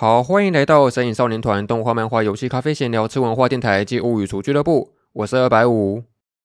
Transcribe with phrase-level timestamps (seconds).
[0.00, 4.94] 好，欢迎来到神隐少年团动画、漫画、游戏、咖啡闲聊吃文化电台暨物语厨俱乐部。
[5.12, 6.02] 我是二百五，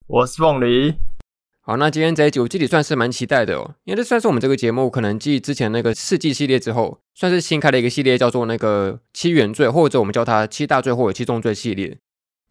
[0.08, 0.94] 我是凤梨。
[1.62, 11.98] 好，那今天这一集我自己算是蛮期待的哦，因为这算是我们这个节目可能继之前那个世纪系列之后，算是新开了一个系列，叫做那个七原罪，或者我们叫它七大罪或者七重罪系列。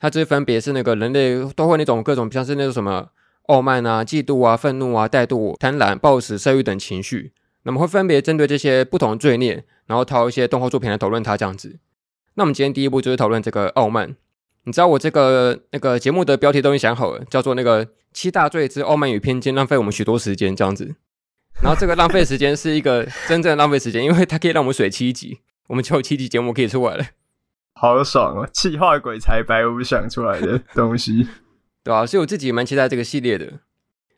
[0.01, 3.09] 它这分别是那个人类都会那种各种像是那种什么
[3.49, 7.35] 傲慢啊、嫉妒啊、愤怒啊、怠惰、贪婪、暴食、色欲等情绪。
[7.65, 11.79] 那么会分别针对这些不同的罪孽，然后挑一些动画作品来讨论它这样子。
[12.35, 14.17] 那我们今天第一步就是讨论这个傲慢。
[14.65, 20.95] 你知道我这个那个节目的标题都已经想好了，叫做那个七大罪之傲慢与偏见，浪费我们许多时间这样子。
[21.63, 27.05] 然后这个浪费时间是一个真正的浪费时间，因为它可以让我们水七集，我们就有七集节目可以出来了，
[27.75, 28.49] 好爽哦！
[28.53, 31.29] 气化鬼才白无想出来的东西，
[31.85, 33.61] 对啊，所以我自己蛮期待这个系列的。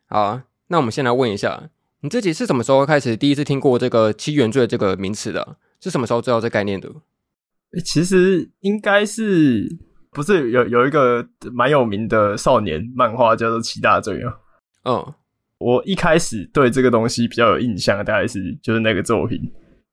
[0.08, 1.70] 好啊，那我们先来问一下。
[2.02, 5.56] 你自己是什么时候开始第一次听过这个七原罪这个名词的啊？
[5.80, 6.90] 是什么时候知道这概念的？
[7.84, 9.66] 其实应该是
[10.12, 14.34] 不是有有一个蛮有名的少年漫画叫做《七大罪》啊？
[14.84, 15.14] 嗯，
[15.58, 19.38] 我一开始对这个东西比较有印象，大概是就是那个作品。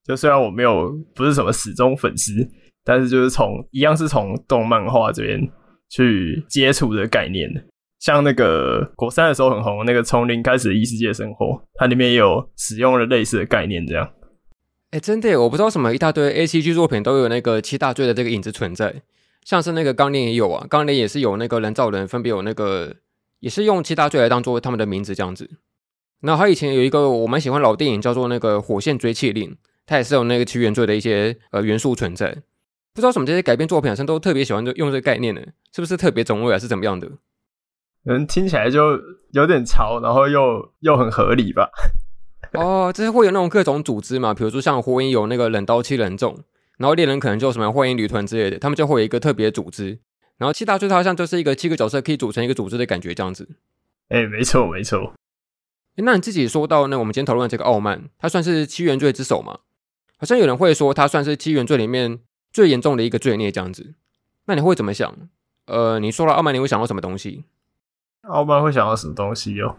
[0.06, 2.34] 就虽然我没有不是什么死忠粉丝，
[2.84, 5.40] 但是就是从一样是从动漫画这边
[5.90, 7.50] 去接触的概念。
[8.04, 14.12] 像那个国三的时候很红，那个从零开始异世界生活，它里面也有使用了类似的概念，这样。
[14.92, 19.04] 哎、真的，我不知道什么一大堆 ACG 作品都有那个七大罪的这个影子存在，
[19.46, 22.94] 像是那个钢炼也有啊，钢炼也是有那个人造人，分别有那个
[23.40, 25.50] 也是用七大罪来当做他们的名字这样子。
[26.20, 32.36] 然后他以前有一个我蛮喜欢老电影叫做那个火线追缉令，它也是有那个七原罪的一些呃元素存在。
[32.94, 35.42] 不知道什么这些改编作品好像都特别喜欢用这个概念呢，
[35.74, 36.60] 是不是特别中二啊？
[36.60, 37.10] 是怎么样的？
[38.06, 39.00] 嗯，听起来就
[39.32, 41.70] 有点潮，然后又又很合理吧？
[42.54, 46.38] 哦，就是会有那种各种组织嘛，比如说像火影有那个冷刀七人众，
[46.78, 50.00] 然后猎人可能就什么火影旅团之类的，他们就会有一个特别组织。
[50.38, 53.48] 然后七大罪它好像就是一个七个角色可以组成一个组织的感觉这样子。
[54.10, 55.14] 哎、欸，没错没错。
[55.96, 59.60] 那你自己说到那我们今天讨论的这个傲慢，它算是七原罪之首嘛？
[60.18, 62.20] 好像有人会说它算是七原罪里面
[62.52, 63.94] 最严重的一个罪孽这样子。
[64.46, 65.16] 那你会怎么想？
[65.68, 67.46] 呃，你说了傲慢，你会想到什么东西？
[68.30, 69.76] 傲慢会想到什么东西哦？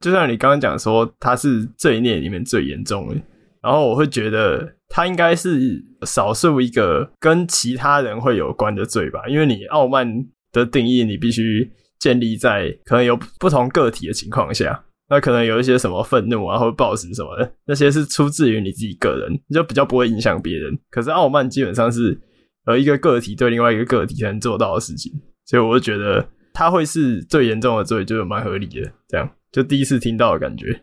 [0.00, 3.14] 就像你刚刚讲说，他是罪孽里面最严重的，
[3.62, 10.06] 然后我会觉得他应该是少数一个跟其他人会有关的罪吧，因为你傲慢
[10.52, 20.78] 的定义，你必须建立在可能有不同个体的情况下，那可能有一些什么愤怒啊，或暴食什么的，那些是出自于你自己个人，你就比较不会影响别人。
[20.90, 22.18] 可是傲慢基本上是
[22.66, 25.12] 呃一个个体对另外一个个体才能做到的事情，
[25.44, 26.26] 所以我就觉得。
[26.56, 28.90] 他会是最严重的罪，就蛮合理的。
[29.06, 30.80] 这样就第一次听到的感觉。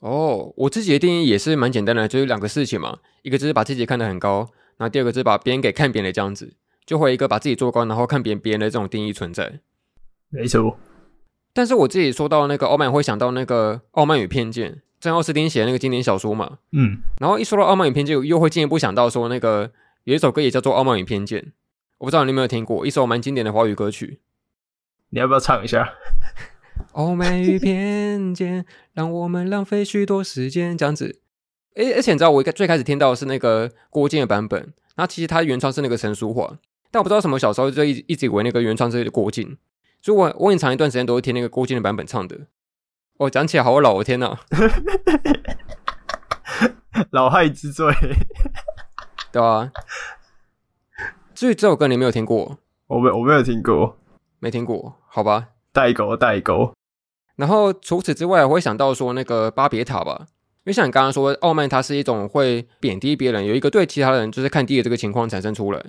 [0.00, 6.52] 哦，我自己的定义也是蛮简单的，就是两个事情嘛，一个就是把自己看得很高，那第二个就是把别人给看扁了，这样子
[6.84, 9.60] 就会一个把自己做高，然后看扁别人的这种定义存在。
[10.28, 10.76] 没错。
[11.54, 16.58] 但是我自己说到那个傲慢，会想到那个《傲慢与偏见》，珍·奥斯汀写的那个经典小说嘛。
[16.72, 16.98] 嗯。
[17.18, 19.72] 然后一说到《傲慢与偏见》，又会进一步想到说那个
[20.04, 21.40] 有一首歌也叫做《傲慢与偏见》，
[22.00, 24.20] 我不知道你有没有听过，一首蛮经典的华语歌曲。
[25.14, 25.92] 你要不要唱一下？
[26.92, 28.64] 傲慢与偏见，
[28.94, 30.76] 让我们浪费许多时间。
[30.76, 31.20] 这样子，
[31.74, 34.60] 诶，而且你知道，我最开始听到的是那个郭靖的版本，
[34.96, 36.56] 然后其实他原创是那个陈淑桦，
[36.90, 39.58] 但我不知道什么，小时候就一一直以为那个原创是郭靖，
[40.00, 42.46] 所以我我很长一段时间都会听那个郭靖的版本唱的。
[43.18, 44.40] 哦，讲起来好老，我天哪！
[47.10, 47.92] 老害之罪，
[49.30, 49.70] 对啊。
[51.34, 52.58] 所以这首歌你没有听过？
[52.86, 53.98] 我没我没有听过。
[54.38, 56.72] 没听过，好吧，代沟代沟。
[57.36, 65.84] 然后除此之外，我会想到说那个巴别塔吧，因为像你刚刚说，傲慢它是一种会贬低别人，有一个对其他人就是看低的这个情况产生出来。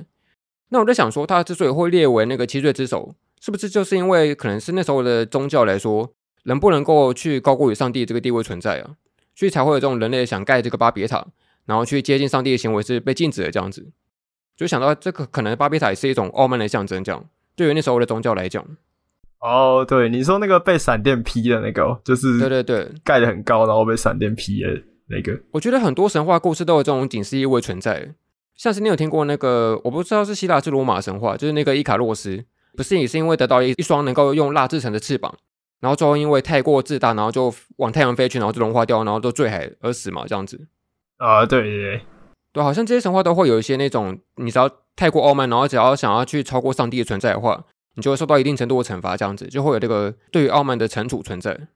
[0.71, 6.11] 那我在想说，它之所以会列为那个七罪之首，是不是就是因为可能是那时候的宗教来说，
[6.43, 8.97] 人不能够去高过于上帝这个地位存在啊，
[9.33, 11.25] 所以才会有这种人类想盖这个巴别塔，
[11.63, 13.87] 然后去接近上帝的行为是被禁止的这样子。
[14.57, 17.25] 就想到这个可能巴别塔也是一种傲慢的象征，这样。
[17.55, 18.65] 对于那时候的宗教来讲，
[19.43, 24.69] 哦，对，你说那个被闪电劈的那个，就是对对对，盖得很高，然后被闪电劈的
[25.07, 25.37] 那个。
[25.51, 28.13] 我觉得很多神话故事都有这种警示意味存在，
[28.55, 32.45] 像是你有听过那个，我不知道是希腊是罗马神话，就是那个伊卡洛斯，
[32.77, 35.35] 不是也是因为得到一一双能够用蜡制成的翅膀，
[35.81, 40.67] 然后最后因为太过自大，然后就往太阳飞去，然后就融化掉，然后就坠海而死嘛，这样子。
[41.17, 42.01] 啊，对对对。
[42.53, 51.67] 对，好像这些神话都会有一些那种，你只要太过傲慢，然后只要想要去超过上帝的存在的话，你就会受到一定程度的惩罚，这样子就会有这个对于傲慢的惩处存在，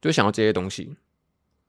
[0.00, 0.96] 就想要这些东西。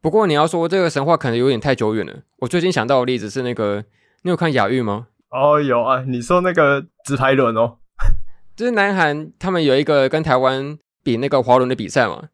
[0.02, 3.84] 不过你要说这个神话可能有点太久远了，我最近想到的例子是那个
[4.22, 5.08] 你有看雅玉吗？
[5.30, 7.78] 哦，有啊，你说那个直排轮哦，
[8.56, 12.30] 就是南韩他们有一个跟台湾比那个滑轮的比赛嘛。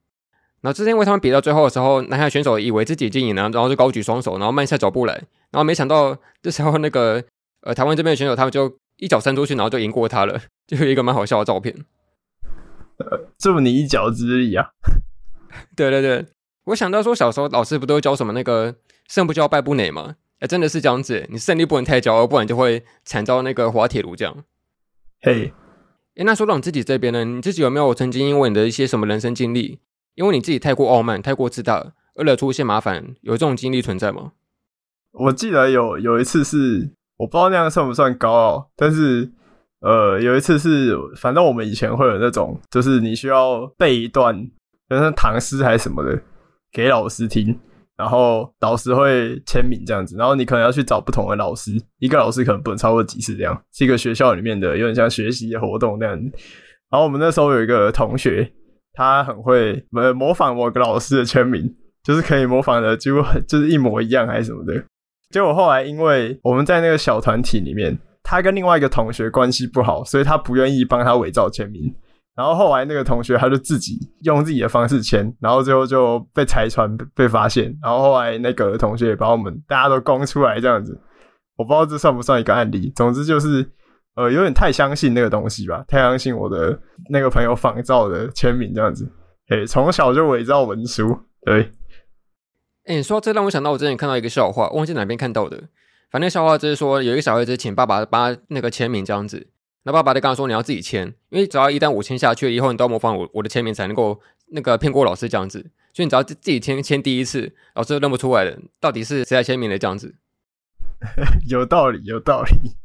[0.61, 5.13] 然后之前因为他们比到最后的时候，南韩选手以为自己已经赢了，然后就高举双手，然后慢下脚步来，
[5.51, 7.23] 然后没想到这时候那个
[7.61, 11.75] 呃台湾这边的选手他们就一脚伸出去，然后就赢过他了，就有一个蛮好笑的照片。
[12.97, 14.69] 呃，助你一脚之力啊！
[15.75, 16.25] 对对对，
[16.65, 18.75] 我想到说小时候老师不都教什么那个
[19.07, 20.15] 胜不骄败不馁吗？
[20.39, 24.43] 哎，真的是这样子，你胜利不能太骄傲，不然就会惨遭那个滑铁卢这样。
[25.21, 25.53] 嘿，
[26.15, 29.79] 哎，那说到你自己这边呢，你自己有没有曾经因为你的一些什么人生经历？
[30.15, 34.31] 因为你自己太过傲慢、太过自大，而惹出一些麻烦，有这种经历存在吗？
[35.11, 39.31] 我记得有有一次是，我不知道那样算不算高傲，但是
[39.85, 44.35] 呃，有一次是，反正我们以前会有那种，就是你需要背一段，
[44.89, 46.19] 就是唐诗还是什么的，
[46.71, 47.55] 给老师听，
[47.95, 56.23] 然后老师会签名这样子，然后你可能要去找不同的老师，一个老师可能不能超过几次这样，是一个学校里面的有点像学习的活动那样子。
[56.89, 58.51] 然后我们那时候有一个同学。
[58.97, 61.69] 他很会模模仿某个老师的签名，
[62.01, 64.73] 就是可以模仿的几乎就是一模一样还是什么的。
[65.31, 71.95] 结果后来因为我们在那个小团体里面，他跟另外一个同学关系不好，所以他不愿意帮他伪造签名。
[72.35, 77.73] 然后后来那个同学他就自己用自己的方式签，然后最后就被拆穿被发现。
[77.81, 80.99] 然后后来那个同学也把我们大家都供出来这样子。
[81.55, 82.91] 我不知道这算不算一个案例。
[82.95, 83.69] 总之就是。
[84.17, 86.79] 呃，有点太相信那个东西吧，太相信我的
[87.09, 89.05] 那个朋友仿造的签名这样子。
[89.49, 91.69] 诶，从小就伪造文书，对。
[92.85, 95.61] 诶，你说这让我想到我之前看到一个笑话，忘记哪边看到的。
[96.11, 99.47] 反正笑话就是说，有一个小孩子请爸爸帮他那个签名这样子，
[99.83, 105.59] 那爸爸就跟他说，你要自己签，因为只要一旦我签下去以后，你都要模仿我我的签名才能够那个骗过老师这样子。
[105.93, 110.15] 所以你只要自自己签签第一次，老师都认不出来的，到底是谁来签名的这样子。
[111.47, 112.75] 有道理，有道理。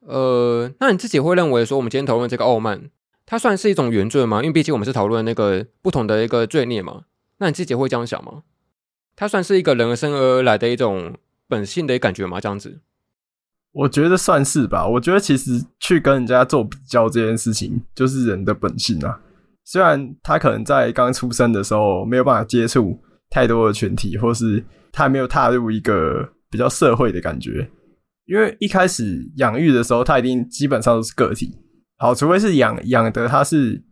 [0.00, 2.90] 呃，那你自己会认为说，我们今天讨论这个傲慢，
[3.24, 4.38] 它算是一种原罪吗？
[4.38, 7.04] 因为毕竟我们是讨论那个不同的一个罪孽嘛。
[7.38, 8.42] 那你自己会这样想吗？
[9.14, 11.14] 它算是一个人而生而来的一种
[11.48, 12.40] 本性的感觉吗？
[12.40, 12.80] 这样子？
[13.72, 14.86] 我觉得算是吧。
[14.86, 19.20] 我觉得其实去跟人家做比较这件事情，就是人的本性啊。
[19.64, 22.98] 虽然他可能在刚出生的时候没有办法接触
[23.30, 24.62] 太多的群体，或是
[24.92, 27.70] 他还没有踏入一个比较社会的感觉。
[28.26, 31.56] 因为一开始养育的时候，他一定基本上都是个体。
[31.98, 33.82] 好，除非是养养的他是，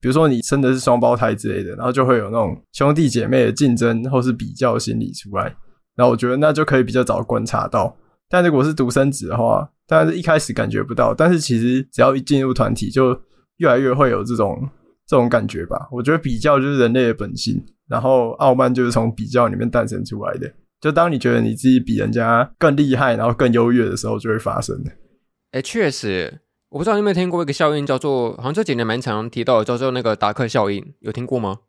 [0.00, 5.44] 比如说你生的是双胞胎之类的，然后就会有那种兄弟姐妹的竞争或是比较心理出来。
[5.94, 7.96] 然后我觉得那就可以比较早观察到。
[8.28, 13.18] 但如果是独生子的话，当然是一开始感觉不到，但是其实只要一进入团体，就
[13.58, 14.68] 越来越会有这种
[15.06, 15.88] 这种感觉吧。
[15.90, 20.52] 我觉得比较就是人类的本性，然后傲慢就是从比较里面诞生出来的。
[20.80, 24.90] 就当你觉得你自己比人家更厉害，然后更优越的时候，就会发生的。
[25.52, 26.40] 哎，确实，
[26.76, 31.60] 我不知道你有没有听过一个效应，叫做好像这几年蛮常提到的，叫做那个达克效应，有听过吗？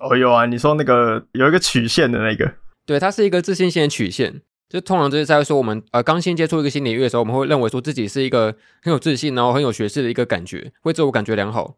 [0.00, 2.54] 哦，有啊，你说那个有一个曲线的那个，
[2.86, 4.40] 对，它是一个自信心的曲线。
[4.70, 11.74] 就通常就是在说我们呃刚新接触一个新领域的时候，我们会认为说自己是一个很有自信，然后很有学识的一个感觉，会自我感觉良好。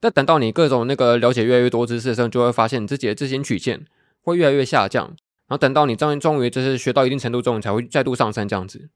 [0.00, 3.84] 但等到你各种那个了解越来越多知识的时候，就会发现你自己的自信曲线
[4.22, 5.08] 会越来越下降。
[5.46, 8.88] 然后等到你终于终于就是学到一定程度之后，你才会再度上升这样子。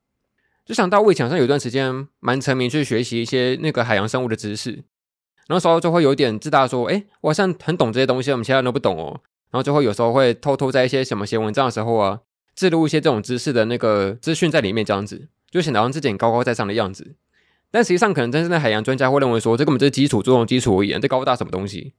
[0.69, 4.73] 就想到我以前好像有一段时间蛮沉迷去学习一些那个海洋生物的知识，
[5.47, 9.19] 然后时候就会有点自大说，哎，我好像很懂这些东西，我们其他人都不懂哦。
[9.51, 12.21] 然后就会有时候会偷偷在一些什么写文章的时候啊，
[12.55, 17.15] 置入一些这种知识的那个资讯在里面，这样子就显得好像自己很高高在上的样子。
[17.71, 21.95] 但实际上，可能真正的海洋专家会认为说，这根本就是基础作用基础而已，这高大什么东西？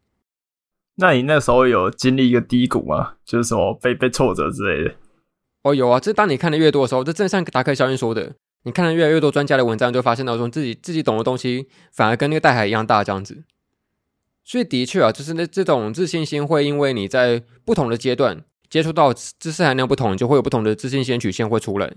[0.97, 3.13] 那你那时候有经历一个低谷吗？
[3.25, 4.95] 就是什么被被挫折之类的？
[5.63, 5.99] 哦，有啊。
[5.99, 13.43] 这当你看的越多的时候，这正像达克效应说的，你看了越来越多专家的文章，就发现到说自己自己懂的东西反而跟那个大海一样大这样子。
[14.43, 21.93] 所以的确啊，就是那这种自信心会因为你在不同的阶段接触到知识含量不同，就会有不同的自信心曲线会出来。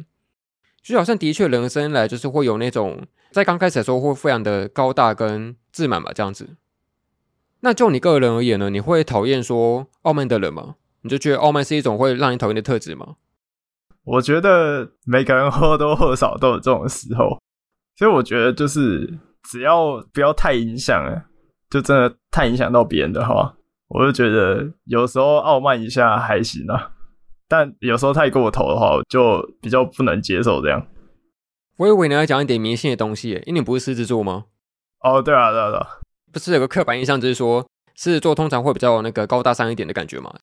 [0.83, 6.57] 就好像的确人生来就是会有那种在刚开始的时候会非常的高大跟自满吧，这样子。
[7.61, 8.69] 那就你个人而言呢？
[8.71, 10.75] 你会讨厌说傲慢的人吗？
[11.03, 13.17] 你就觉得傲慢是一种会让你讨厌的特质吗？
[14.05, 17.39] 我觉得每个人 或多或少都有这种时候，
[17.97, 21.25] 所以我觉得就是只要不要太影响了，
[21.71, 23.55] 就真的太影响到别人的话，
[23.89, 26.93] 我就觉得有时候傲慢一下还行啊。
[27.49, 30.87] 但有时候太过头的话，我就比较不能接受这样。
[31.77, 34.47] 我以为你要讲一点迷信的东西，因为你不是狮子座吗？
[35.01, 35.87] 哦，对啊，对啊，对啊。
[36.33, 40.35] 不是有个刻板印象，就是说狮子座通常会比较那个高大上一点的感觉吗？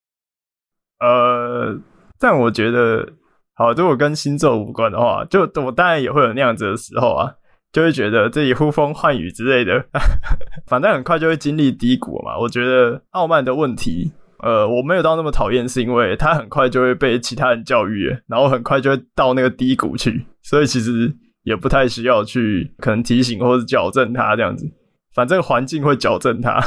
[0.99, 1.79] 呃，
[2.19, 3.13] 但我觉得
[3.59, 7.33] 好，如果跟星座无关的话，就我当然也会有那样子的时候啊，
[7.73, 9.85] 就会觉得自己呼风唤雨之类的，
[10.65, 12.39] 反正很快就会经历低谷嘛。
[12.39, 21.13] 我觉得傲慢的问题，呃，我没有到那么讨厌，是因为他很快就会被其他人教育，然后很快就会到那个低谷去，所以其实
[21.43, 24.65] 也不太需要去可能提醒或是矫正他这样子，
[25.13, 26.61] 反正环境会矫正他，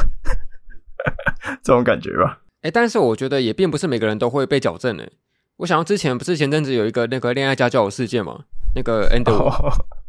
[1.64, 2.40] 这种感觉吧。
[2.60, 5.10] 哎，但是我觉得也并不是每个人都会被矫正的。
[5.58, 8.44] 我想到之前不是前阵子有一个那个恋爱家教的事件嘛？
[8.74, 9.52] 那个 Endo，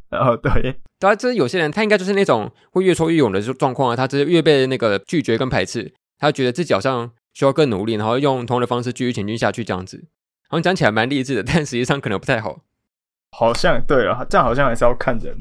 [0.10, 10.06] 然后对，当然，这有些人他应该就是那种会越挫越勇的状况啊，他只是越被那个拒绝跟排斥，他觉得自己好像需要更努力，然后用同样的方式继续前进下去这样子。
[10.48, 12.62] 好像讲起来蛮励志的，但实际上可能不太好。
[13.32, 15.36] 好像对啊，这样好像还是要看人。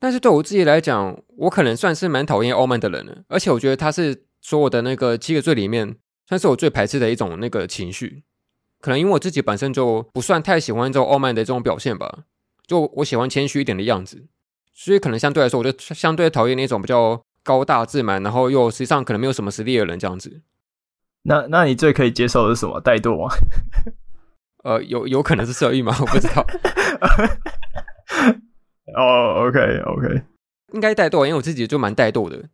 [0.00, 8.22] 但是对我自己来讲，我可能算是蛮讨厌傲慢的人了，而且我觉得他是所有的那个七个罪里面，算是我最排斥的一种那个情绪。
[8.80, 12.24] 可能因为我自己本身就不算太喜欢这种傲慢的这种表现吧，
[12.66, 14.26] 就我喜欢谦虚一点的样子，
[14.72, 20.42] 所以可能相对来说，我就相对讨厌那种比较高大自满，然后又实际上可能没有什么实力的人这样子。
[21.22, 22.80] 那那你最可以接受的是什么？
[22.80, 23.34] 怠惰吗？
[24.64, 25.96] 呃，有有可能是色欲吗？
[26.00, 26.46] 我不知道。
[28.96, 30.22] 哦、oh,，OK OK，
[30.72, 32.48] 应该怠惰，因为我自己就蛮怠惰的。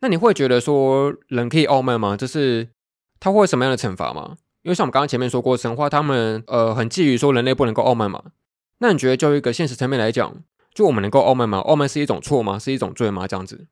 [0.00, 2.16] 那你会觉得说人可以傲慢吗？
[2.16, 2.68] 就是
[3.18, 4.38] 他会有什么样的惩罚吗？
[4.62, 8.22] 因为像我们刚刚前面说过，神话他们呃很觊觎说人类不能够傲慢嘛。
[8.78, 10.34] 那你觉得就一个现实层面来讲，
[10.74, 11.58] 就我们能够傲慢吗？
[11.58, 12.58] 傲慢是一种错吗？
[12.58, 13.26] 是一种罪吗？
[13.26, 13.66] 这样子？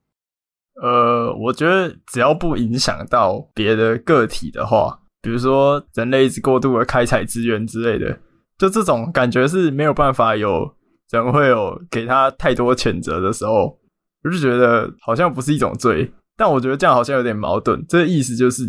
[0.80, 8.18] 呃，我觉得只要不影响到别的个体的话，比如说人类一直过度的开采资源之类的，
[8.56, 10.74] 就这种感觉是没有办法有
[11.10, 13.78] 人会有给他太多谴责的时候，
[14.24, 16.10] 我就觉得好像不是一种罪。
[16.36, 18.66] 但我觉得这样好像有点矛盾，这个意思就是。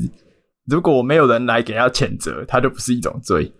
[0.69, 3.51] 如果没有人来给他谴责，他就不是一种罪。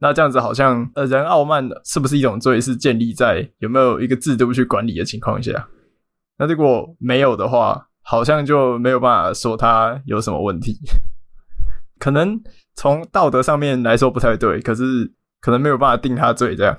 [0.00, 2.60] 那这样子好像，呃，人傲慢的是不是一种罪？
[2.60, 5.68] 是建立在有没有一个制度去管理的情况下。
[6.38, 10.78] 那如果没有的话，好像就没有办法说他有什么问题。
[11.98, 12.40] 可能
[12.74, 16.54] 从道德上面来说不太对，可是可能没有办法定他罪。
[16.56, 16.78] 这样，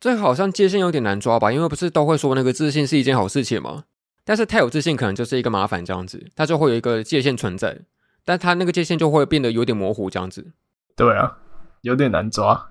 [0.00, 1.52] 这好像界限有点难抓吧？
[1.52, 3.84] 因为不是都会说那个自信是一件好事情吗？
[4.24, 7.78] 但是太有自信可能就是一个麻烦，这样子，它就会有一个界限存在。
[8.28, 10.52] 但他那个界限就会变得有点模糊，这样子。
[10.94, 11.38] 对啊，
[11.80, 12.68] 有点难抓。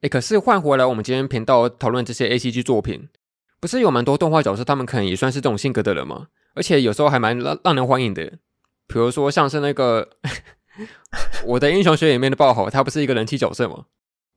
[0.00, 3.08] 哎，可是换回来，我们今天频道讨论这些 ACG 作品，
[3.60, 6.26] 不是有蛮多动画角色，他们可能也算是这种性格的人吗？
[6.56, 8.24] 而且有时候还蛮让让人欢迎的。
[8.88, 10.08] 比如说像是那个
[11.46, 13.84] 我的英雄学里面的爆豪，他不是一个人气角色吗？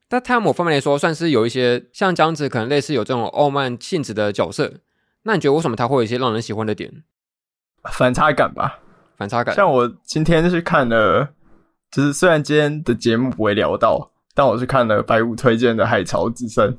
[0.07, 4.75] 但他某方面来说，算是有一些像这样子，可能类似有这种傲慢性质的角色。
[5.23, 7.03] 那你觉得为什么他会有一些让人喜欢的点？
[7.91, 8.81] 反差感吧。
[9.17, 11.29] 反差感，像我今天去看了，
[11.91, 16.71] 就是虽然今天的节目不会聊到，但我去看了白五推荐的《海潮之声》，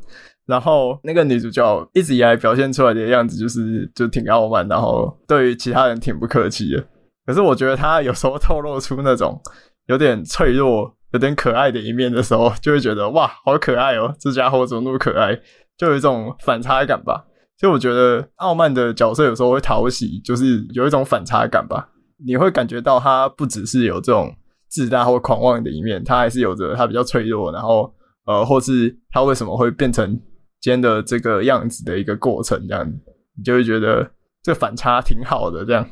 [0.44, 6.84] 然后那个女主角一直以来表现出来的样子就是就挺傲慢，然后对于其他人挺不客气的。
[7.24, 9.40] 可是我觉得她有时候透露出那种
[9.86, 15.40] 有点脆弱、有点可爱的一面的时候，就会觉得哇，好可爱哦，这家伙怎么那么可爱？
[15.76, 17.24] 就有一种反差感吧。
[17.58, 21.88] 所以我觉得傲慢的角色有时候会讨喜，就是有一种反差感吧。
[22.24, 24.34] 你会感觉到他不只是有这种
[24.68, 27.94] 自大或狂妄的一面，他还是有着他比较脆弱，然后
[28.24, 30.08] 呃，或是他为什么会变成
[30.60, 32.86] 今天的这个样子的一个过程，这样
[33.36, 34.10] 你就会觉得
[34.42, 35.88] 这个反差挺好的，这样。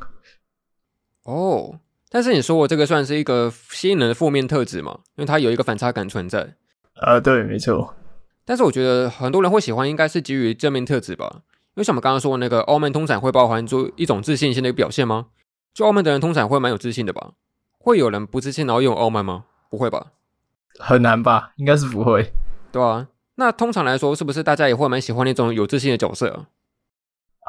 [1.24, 1.78] 哦，
[2.10, 5.00] 但是你说我这个算是一个吸引人的负面特质嘛？
[5.16, 6.54] 因为它有一个反差感存在。
[7.00, 7.94] 呃，对，没错。
[8.44, 11.30] 但是我觉得很多人会喜欢，应该是基于正面特质吧？
[11.76, 15.26] 因为像我们刚刚说的那个傲慢，通常会包含出一种自信心的一个表现吗？
[15.74, 17.32] 就傲慢的人通常会蛮有自信的吧？
[17.78, 19.44] 会有人不自信然后又有傲慢吗？
[19.68, 20.12] 不会吧？
[20.78, 21.52] 很难吧？
[21.56, 22.32] 应该是不会。
[22.72, 26.48] 对啊，那通常来说，是不是大家也会蛮喜欢那种有自信的角色啊？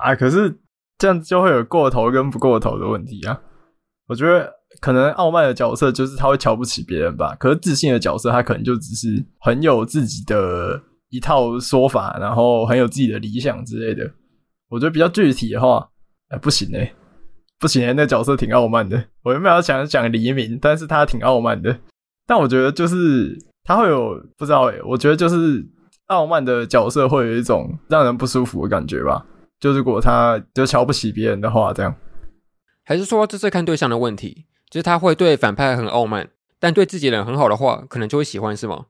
[0.04, 0.60] 啊，可是
[0.98, 3.40] 这样就会有过头跟不过头的问题啊。
[4.08, 4.52] 我觉得
[4.82, 14.12] 可能傲慢的角色就是他会瞧不起别人吧，可是自信的角色他可能就只是很有自己的一套说法，然后很有自己的理想之类的。
[14.68, 15.90] 我觉得比较具体的话，
[16.30, 16.94] 哎，不行哎。
[17.66, 19.06] 不行，那角色挺傲慢的。
[19.24, 21.76] 我原本要想讲黎明，但是他挺傲慢的。
[22.28, 25.66] 但我觉得就是他会有不知道诶，我觉得就是
[26.06, 29.26] 傲慢的角色会有一种让人不舒服的感觉吧。
[29.60, 31.96] 就如果他就瞧不起别人的话，这样。
[32.84, 34.46] 还是说这是看对象的问题？
[34.70, 36.30] 就是他会对反派很傲慢，
[36.60, 38.86] 但对自己人很好的话，可能就会喜欢，是吗？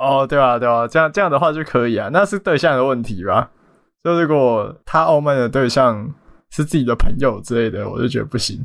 [0.00, 2.10] 哦，对啊，对啊，这样这样的话就可以啊。
[2.12, 3.52] 那是对象的问题吧？
[4.02, 6.12] 就如果他傲慢的对象。
[6.54, 8.64] 是自己的朋友之类的，我就觉得不行。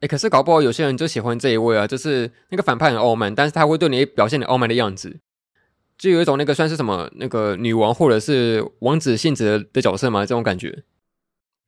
[0.00, 5.18] 哎、欸，可是搞不好有些人就喜欢这一位啊，就是那个反派很傲慢，但是他会对你表现你傲慢的样子，
[5.96, 10.82] 就有一种那个算是什么那个女王或者是王子性质的角色嘛，这种感觉。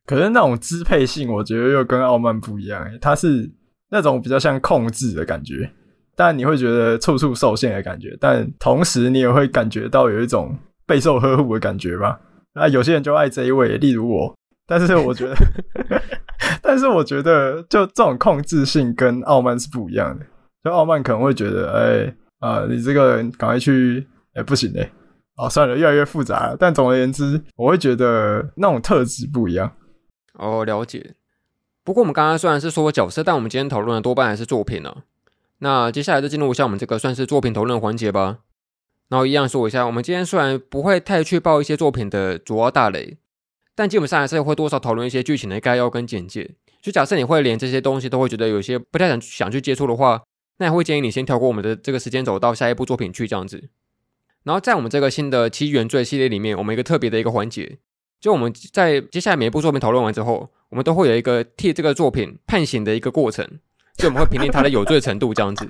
[0.05, 3.49] 可是那种支配性，我觉得又跟傲慢不一样，欸，它是
[3.89, 5.71] 那种比较像控制的感觉，
[6.15, 10.55] 但你会觉得处处受限的感觉，但同时你也会感觉到有一种
[10.85, 12.19] 备受呵护的感觉吧。
[12.53, 15.35] 那有些人就爱这一位，例如我，但是我觉得，
[16.61, 20.25] 但是我觉得就这种控制性跟傲慢是不一样的。
[20.63, 24.91] 就傲慢可能会觉得，哎、欸、啊、呃，你这个人赶快去，哎、欸，不行嘞，欸，
[25.37, 26.57] 哦，算了，越来越复杂了。
[26.59, 29.71] 但总而言之，我会觉得那种特质不一样。
[30.33, 31.13] 哦，了解。
[31.83, 34.97] 不过我们刚刚虽然是说角色，但我们今天讨论的多半还是作品呢、啊。
[35.59, 38.39] 那接下来就进入一下我们这个算是作品讨论环节吧。
[39.07, 43.19] 然后一样说一下，我们今天虽然不会太去爆一些作品的主要大雷，
[43.75, 46.55] 但基本上还是会多少讨论一些剧情的概要跟简介。
[46.81, 50.23] 就假设你会连这些东西都会觉得有些不太想想去接触的话。
[50.57, 53.61] 那也会建议你先跳过我们的这个时间轴，到下一部作品去这样子。
[54.43, 57.77] 然后在我们这个新的七原罪系列里面，我们一个特别的一个环节，
[58.21, 63.45] 就我们在接下来每一部作品讨论完之后，我们都会有一个替这个作品判刑的一个过程，
[63.97, 65.67] 就我们会评定它的有罪程度这样子。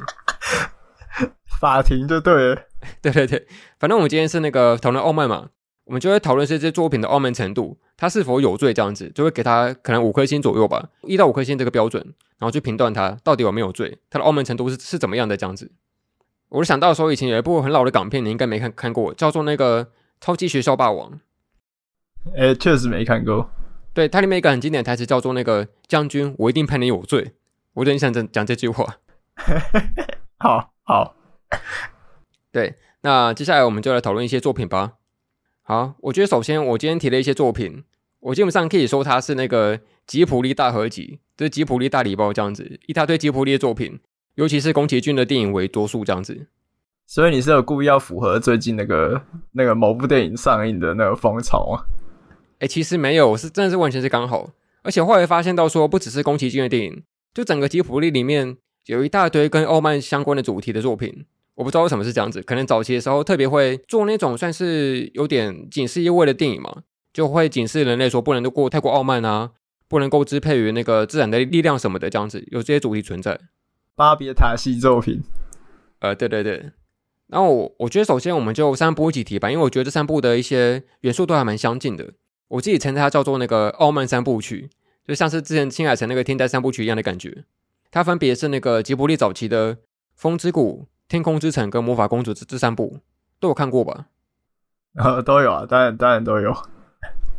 [1.59, 2.61] 法庭就对了，
[3.01, 3.47] 对对对，
[3.79, 5.49] 反正我们今天是那个讨论傲慢嘛。
[5.85, 12.03] 我们就会讨论这些作品的傲慢程度，它是否有罪这样子，就会给他可能五颗星左右吧，一到五颗星这个标准，
[12.37, 15.71] 然后去评断它到底有没有罪，它的傲慢程度是是怎么样的这样子。
[16.49, 19.85] 我就想到说，以前有一部很老的港片，你应该没看看过，叫做那个
[20.19, 21.11] 《超级学校霸王》。
[22.35, 23.49] 哎，确实没看过。
[23.93, 27.33] 对，它里面一个很经典的台词叫做那个“将军，我一定判你有罪”，
[27.75, 28.97] 我就很想讲讲这句话。
[30.39, 31.15] 好好，
[32.51, 34.93] 对，那接下来我们就来讨论一些作品吧。
[35.67, 37.83] 好，我觉得首先我今天提了一些作品，
[38.19, 43.99] 我基本上可以说它是那个吉普力大合集，就是吉普力大礼包这样子，一大堆吉普力的作品，
[44.35, 46.45] 尤其是宫崎骏的电影为多数这样子。
[47.07, 49.19] 所以你是有故意要符合最近那个
[49.53, 51.83] 那个某部电影上映的那个风潮吗？
[52.59, 54.51] 哎、欸，其实没有，是真的是完全是刚好，
[54.83, 57.01] 而且后来发现到说，不只是宫崎骏的电影，
[57.33, 61.25] 就整个吉普力里面有一大堆跟傲慢相关的主题的作品。
[61.55, 69.51] 我不知道为什么是这样子，可能早期的时候特别会做那种算是有点警示意味的电影嘛，就会警示人类说不能过太过傲慢啊，
[69.87, 73.39] 不能够支配于那个自然的力量什么的，这样子有这些主题存在。
[73.95, 75.23] 巴别塔系作品，
[75.99, 76.71] 呃，对对对。
[77.27, 82.13] 然后我我觉得首先我们就三部一起提吧，因为我觉得这三部的一些元素都还蛮相近的。
[82.49, 84.69] 我自己称它叫做那个傲慢三部曲，
[85.07, 87.45] 就像是之前青海城那个天灾三部曲一样的感觉。
[87.89, 89.75] 它分别是那个吉卜力早期的
[90.15, 90.85] 《风之谷》。
[91.07, 92.99] 天空之城跟魔法公主这这三部
[93.39, 94.07] 都有看过吧？
[94.95, 96.55] 呃，都有啊，当然当然都有。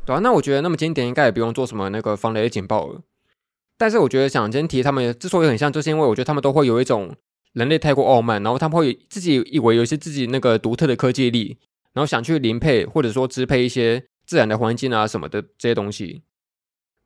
[0.05, 3.01] 对啊，那我觉得那么经典，应该也不用做什么那个防雷警报了。
[3.79, 7.15] 但是我觉得想今天提他们之所以很像，就是因为我觉得他们都会有一种
[7.55, 11.59] 人类太过傲慢，然后他们会自己以为有一些自己那个独特的科技力，
[11.93, 16.23] 然后想去零配或者说支配一些自然的环境啊什么的这些东西。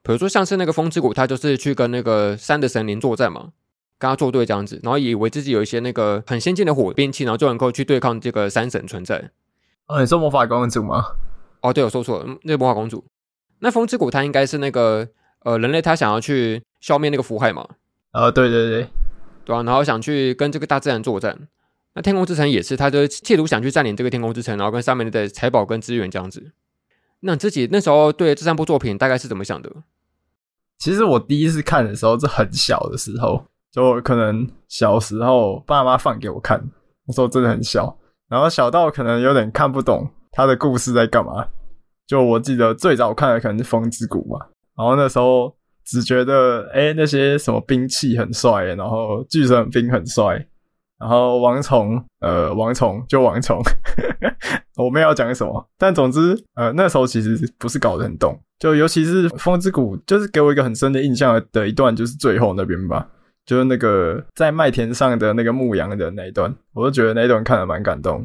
[0.03, 3.53] 比如说像是那个风之谷，它就是去跟那个山的神灵作战嘛。
[4.01, 9.31] 跟他作对这样子，然后以为自己有一些那个很先进的火兵器，然后就能够去对抗这个山神存在。
[9.87, 11.05] 哦，你说魔法公主吗？
[11.61, 13.05] 哦，对，我说错了，那个魔法公主。
[13.59, 15.07] 那风之谷它应该是那个
[15.45, 17.69] 呃人类他想要去消灭那个腐害嘛？
[18.13, 18.89] 哦，对对对，
[19.45, 21.49] 对啊，然后想去跟这个大自然作战。
[21.95, 26.53] 那天空之城也是，他就企图想去占领这个天空之城，然后跟上面的财宝跟资源这样子。
[27.21, 29.71] 那你自己那时候对这三部作品大概是怎么想的？
[30.79, 33.50] 其实我第一次看的时候是很小的时候。
[33.73, 36.61] 就可能小时候爸妈放给我看，
[37.07, 37.97] 那时候真的很小，
[38.29, 41.47] 然后小到可能有点看不懂他的故事在干嘛。
[42.07, 44.45] 就我记得最早看的可能是《风之谷》嘛，
[44.77, 45.55] 然后那时候
[45.85, 50.45] 只觉得哎、那些什么兵器很帅，然后巨神兵很帅，
[50.99, 53.63] 然后王虫呃王虫就王虫，
[54.77, 63.09] 我没有讲什么，但总之呃那时候其实不是搞得很懂，就尤其是《风之谷》，就是给我一个很深的印象的一段，就是最后那边吧。
[63.51, 68.25] 就是那个在麦田上的那个牧羊人那一段，我都觉得那一段看得蛮感动。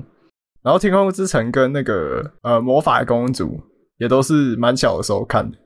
[0.62, 3.60] 然后《天空之城》跟那个呃魔法公主
[3.98, 5.58] 也都是蛮小的时候看的。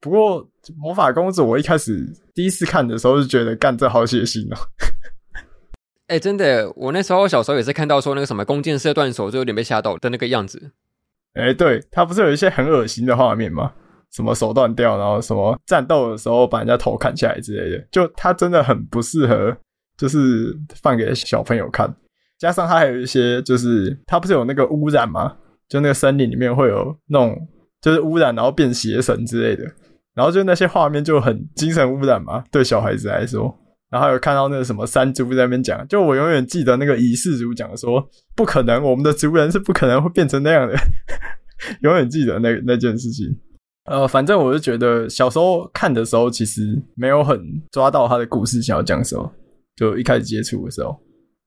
[0.00, 4.58] 不过魔法公主我一开始第一次看的时候就觉得干这好血腥哦。
[6.06, 10.70] 哎、欸，真的，我那时候小时候也是看到说那个什么弓箭射断手就有点被吓到的那个样子。
[11.34, 13.72] 哎、欸，对，他不是有一些很恶心的画面吗？
[14.12, 19.56] 什么手断掉，然后什么战斗的时候把人家头砍下来之类的，就他真的很不适合，
[19.96, 21.94] 就是放给小朋友看。
[22.38, 25.36] 加上他还有一些，就是他不是有那个污染吗？
[25.68, 27.36] 就那个森林里面会有那种，
[27.82, 29.64] 就是污染然后变邪神之类的，
[30.14, 33.54] 然后就那些画面就很精神污染嘛，对小孩子来说，
[33.90, 40.74] 然后还有看到那个什么山猪在那边讲，就我永远记得那个仪式主讲说，不可能，我们的族人是不可能会变成那样的，
[41.82, 43.36] 永远记得那那件事情。
[43.90, 49.32] 呃，反正我是觉得小时候看的时候，其实没有很抓到他的故事想要讲什么，
[49.76, 50.98] 就一开始接触的时候。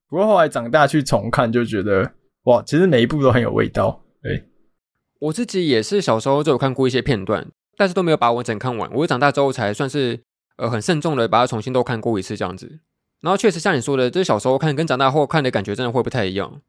[0.09, 2.11] 不过后来长大去重看，就觉得
[2.43, 4.03] 哇，其实每一部都很有味道。
[4.21, 4.43] 对，
[5.19, 8.91] 我自己也是小时候就有看过一些片段，但是都没有把完整看完。
[8.93, 10.21] 我长大之后才算是。
[10.57, 12.81] 呃，很慎重的把它重新都看过一次这样子，
[13.21, 16.61] 然后确实像你说的，就是小时候看跟长大后看的感觉真的会不太一样。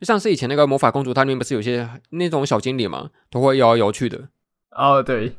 [0.00, 4.28] 就像是以前那个魔法公主，它里面不是有些那种小精灵嘛，都会摇来摇去的。
[4.70, 5.34] 哦，对，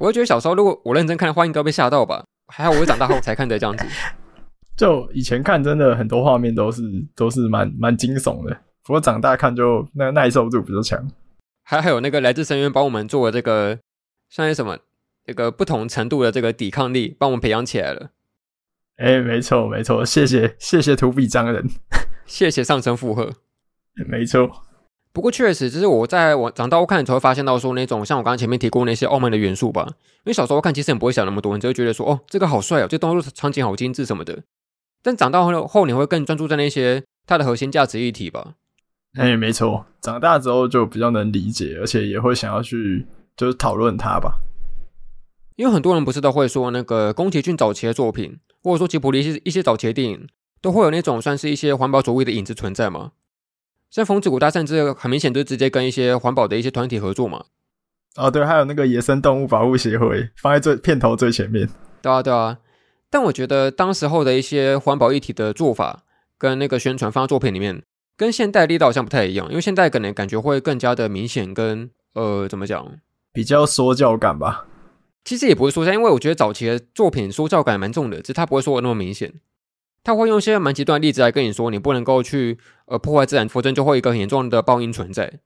[0.00, 2.24] 我会觉得小时候如果我认真看的话，应该被吓到吧？
[2.48, 3.86] 还好我是长大后才看的这样子。
[4.76, 6.82] 就以前看真的很多画面都是
[7.14, 11.08] 都是蛮蛮惊悚的，不过长大看就那个耐受度比较强。
[11.62, 13.78] 还还有那个来自深渊帮我们做的这个
[14.28, 14.78] 像是什么？
[15.26, 18.10] 这个不同程度的这个抵抗力，帮我们培养起来了。
[18.96, 21.64] 哎、欸，没错没错，谢谢谢谢荼比张人，
[22.26, 23.32] 谢谢上层负荷。
[24.06, 24.50] 没错，
[25.14, 29.86] 不过确实，就是我在我长大后看的时候，发现到说那种像我刚刚前面提过那些傲慢的元素吧。
[29.88, 34.42] 因为小时候看其实你不会想那么多，你就会觉得说哦，这个好帅哦，这动作场景好精致什么的。
[35.04, 38.54] 但长大后后，你会更专注在那些它的核心价值议题吧。
[39.16, 44.40] 哎、欸，没错，长大之后就比较能理解，而且也会想要去就是讨论它吧。
[45.54, 50.26] 因为很多人不是都会说，那个宫崎骏早期的作品，或者说吉卜力一些一些早期的电影，
[50.60, 53.12] 都会有那种算是一些环保主义的影子存在嘛？
[53.94, 57.44] 像风之谷，它甚至很明显就是直接跟一些环保的一些团体合作嘛。
[58.16, 61.68] 哦，对，还有那个野生动物保护协会放在最片头最前面。
[62.02, 62.58] 对啊，对啊。
[63.08, 66.02] 但我觉得当时候的一些环保议题的做法
[66.36, 67.84] 跟那个宣传放在作品里面，
[68.16, 72.84] 跟现代力道好像不太一样，因为现代可能感觉会更加的明显跟，跟呃怎么讲，
[73.32, 74.66] 比较说教感吧。
[75.24, 79.32] 其实也不会说，因为我觉得早期的作品说教感蛮重的，只是他不会说的那么明显。
[80.04, 85.40] 他会用一些蛮极端的例子来跟你说，你不能够去呃破坏自然，否则就会有一个很严重的报应存在。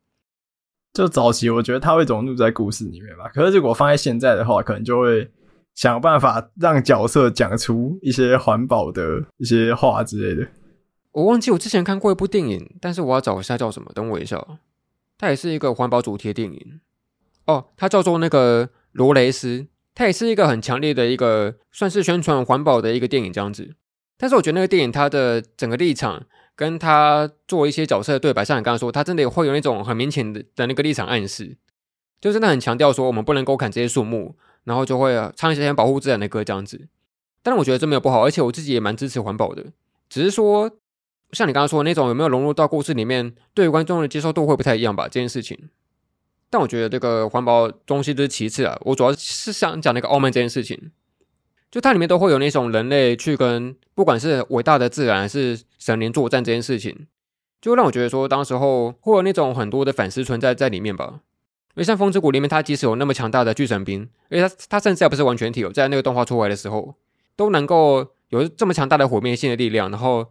[0.92, 5.30] 就早期我觉得他会融入在故事里面吧，可是如果放在现在的话，可能就会
[5.74, 10.50] 想办法让角色讲出一些环保的一些话之类的。
[11.12, 14.44] 我忘记我之前看过一部电影，但是我要找一下叫什么，等我一下。
[15.16, 16.80] 它也是一个环保主题的电影
[17.46, 18.68] 哦，它叫做那个。
[18.92, 23.76] 罗雷斯，它也是一个很强烈的一个算是宣传环保的一个电影这样子。
[24.18, 31.56] 但是我觉得那个电影它的整个立场跟他做一些角色的对白，像你刚刚说，他真的会有那种很明显的的那个立场暗示，
[32.20, 36.88] 就真的很强调说我们不能够砍这些树木，然后就会唱一些保护自然的歌这样子。
[37.42, 39.66] 但是我觉得这没有不好，而且我自己也蛮支持环保的，
[40.08, 40.68] 只是说
[41.30, 45.04] 像你刚刚说的那种有没有融入到故事里面，对于观众的接受度会不太一样吧？
[45.04, 45.70] 这件事情。
[46.50, 50.90] 但我觉得这个环保东西都是其次啊，我主要是想讲那个傲慢这件事情，
[51.70, 57.06] 就它里面都会有那种人类去跟不管是伟大的自然还是神灵作战这件事情，
[57.60, 61.20] 就让我觉得说，当时候会有那种很多的反思存在在里面吧。
[61.74, 66.94] 因为像风之谷里面，它即使有那么强大的巨神兵，而且它它甚至还不是完全体哦，在那个动画出来的时候，
[67.36, 70.26] 都能够有这么强大的毁灭性的力量，然后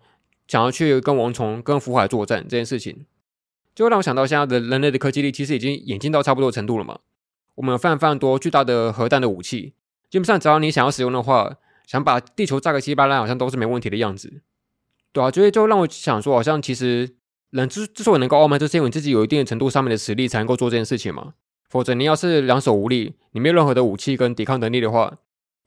[0.47, 3.05] 想要去跟王虫、跟福海作战这件事情。
[3.73, 6.99] 就让我想到，现在的人类的科技力其实已经演进到差不多程度了嘛。
[7.55, 9.73] 我们有非常非常多巨大的核弹的武器，
[10.09, 14.41] 基本上只要你想要使用的话，想把地球炸个稀巴烂，好像都是没问题的样子。
[15.11, 17.15] 对啊，所以就让我想说，好像其实
[17.49, 21.33] 人之之所以能够傲慢，就是因为你自己有一定的程度上面的实力，才能够做这件事情嘛。
[21.69, 25.17] 否则你要是两手无力，你没有任何的武器跟抵抗能力的话，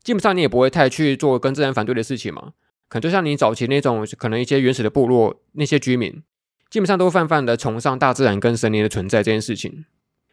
[0.02, 2.52] 基本上你也不会太去做跟自然反对的事情嘛。
[2.88, 6.22] 可能就像你早期那种，可能一些原始的部落那些居民。
[6.70, 9.84] 基本上都泛泛的崇尚大自然跟神灵的存在这件事情，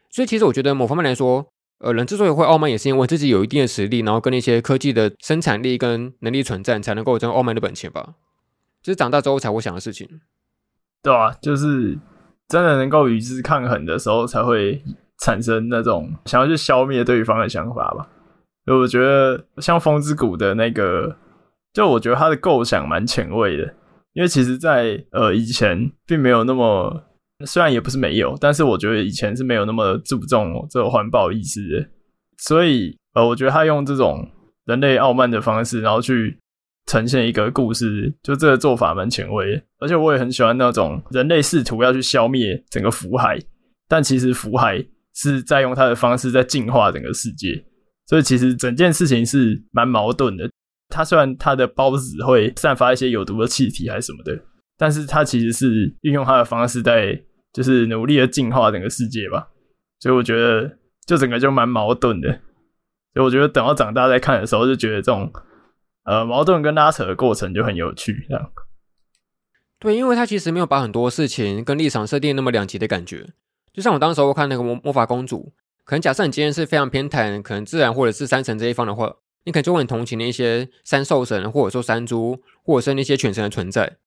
[0.08, 8.14] 所以其实我觉得某方面来说，呃，人之所以会傲慢，也是因为自己有一定的实力，然后跟那些科技的生产力跟能力存在，才能够有这种傲慢的本钱吧。
[8.82, 10.08] 就是长大之后才会想的事情。
[11.02, 11.96] 对啊，就是
[12.48, 14.82] 真的能够与之抗衡的时候，才会
[15.20, 18.08] 产生那种想要去消灭对方的想法吧。
[18.66, 21.16] 我觉得像风之谷的那个，
[21.72, 23.74] 就我觉得他的构想蛮前卫的。
[24.14, 27.04] 因为其实，在呃以前并没有那么，
[27.46, 31.88] 虽然也不是没有，但是我觉得以前是没有那么注重这个环保意识的。
[32.38, 34.28] 所以呃，我觉得他用这种
[34.66, 36.38] 人类傲慢的方式，然后去
[36.86, 39.62] 呈现一个故事，就这个做法蛮前卫。
[39.78, 43.38] 而且我也很喜欢那种人类试图要去消灭整个福海，
[43.88, 47.64] 但其实福海是在用他的方式在净化整个世界。
[48.06, 50.48] 所以其实整件事情是蛮矛盾的。
[50.88, 54.42] 它虽然它的孢子会散发一些有毒的气体还是什么的，
[54.78, 57.20] 但是它其实是运用它的方式在
[57.52, 59.48] 就是努力的进化整个世界吧。
[60.00, 62.40] 所以我觉得就整个就蛮矛盾的。
[63.14, 65.32] 所以我觉得等到长大再看的时候，就觉得这种
[66.04, 68.52] 呃矛盾跟拉扯的过程就很有趣，这样。
[69.80, 73.30] 对，因为他其实没有把很多事情跟立场设定那么两极的感觉。
[73.72, 75.52] 就像我当时我看那个魔魔法公主，
[75.84, 83.98] 可能假设你今天是非常偏袒可能自然或者是山神这一方的话，你可能就会很同情那些山兽神或者说山猪或者是那些犬神的存在。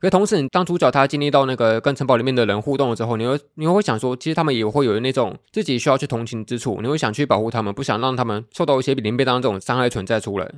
[0.00, 10.48] 可同时，你当主角他经历到那个跟城堡里面的人互动了之后，你会你会想说，其实他们也会有那种自己需要去同情之处，你会想去保护他们，不想让他们受到一些比灵被当这种伤害存在出来，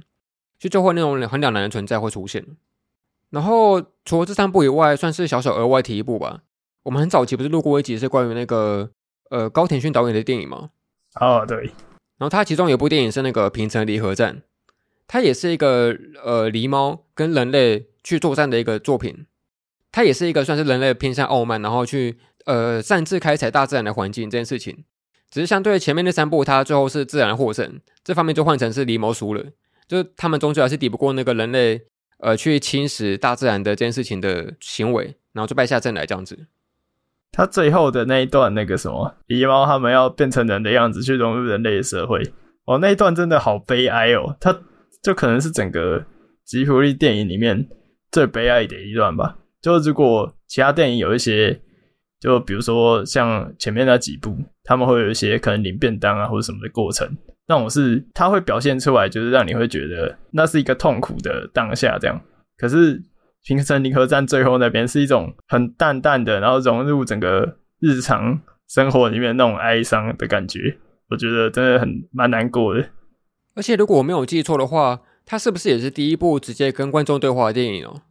[0.58, 2.44] 就就会那种很两难的存在会出现。
[3.30, 6.40] 然后除了这三部以外，算是小小额外提一部吧。
[6.82, 8.90] 我们很早期不是录过一集是关于那个
[9.30, 10.70] 呃高田勋导演的电影吗？
[11.20, 11.58] 哦，对。
[12.18, 14.36] 然后他其中有一部电影是那个《平成离合战》，
[15.06, 19.26] 它也是一个呃狸猫跟人类去作战的一个作品。
[19.92, 24.84] 它也是一个算是人类偏向傲慢，然后去呃擅自开采大自然的环境这件事情。
[25.30, 29.44] 只是相对前面那三部，它最后是自然获胜，这方面就换成是狸猫输了，
[29.86, 31.82] 就是他们终究还是抵不过那个人类。
[32.22, 36.48] 呃，去侵蚀大自然的这件事情的行为，然后就败下阵来这样子。
[37.32, 42.22] 他最后的那一段，那个什么狸猫他们要变成人的样子去融入人类社会，
[42.66, 44.36] 哦，那一段真的好悲哀哦。
[44.38, 44.54] 他
[45.02, 46.04] 就可能是整个
[46.44, 47.66] 吉卜力电影里面
[48.12, 49.38] 最悲哀的一段吧。
[49.62, 51.60] 就如果其他电影有一些，
[52.18, 57.08] 就比如说像前面那几部，他们会有一些可能领便当啊或者什么的过程。
[57.46, 62.20] 那种是，他会表现出来，就是让你会觉得那是一个痛苦的当下，这样。
[62.56, 63.02] 可是
[63.44, 70.78] 平成离合战最后那边是一种很淡淡的，然后融入整个日常生活里面那种哀伤的感觉，
[71.10, 72.88] 我觉得真的很蛮难过的。
[73.56, 78.02] 而且如果我没有记错的话，它是不是也是第一部直接跟观众对话的电影哦？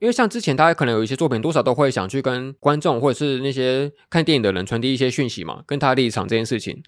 [0.00, 6.82] 因为像之前大家可能有一些作品，多少都会想去跟观众或者是那些看电影的人传递一些讯息嘛，跟他立场这件事情。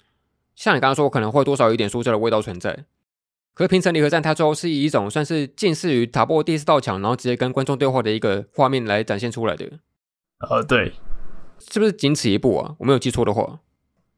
[0.56, 2.86] 像你刚刚说，可能会多少有一点说教的味道存在。
[3.54, 9.66] 可是平成离合战，它最后是以一种算是近似于打破第四道墙，然后直接跟观众对话的一个画面来展现出来的。
[10.48, 10.94] 呃，对，
[11.70, 12.74] 是不是仅此一部啊？
[12.78, 13.60] 我没有记错的话，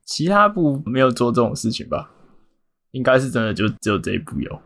[0.05, 2.13] 其他部没有做这种事情吧？
[2.93, 4.61] 应该是真的，就只有这一部有。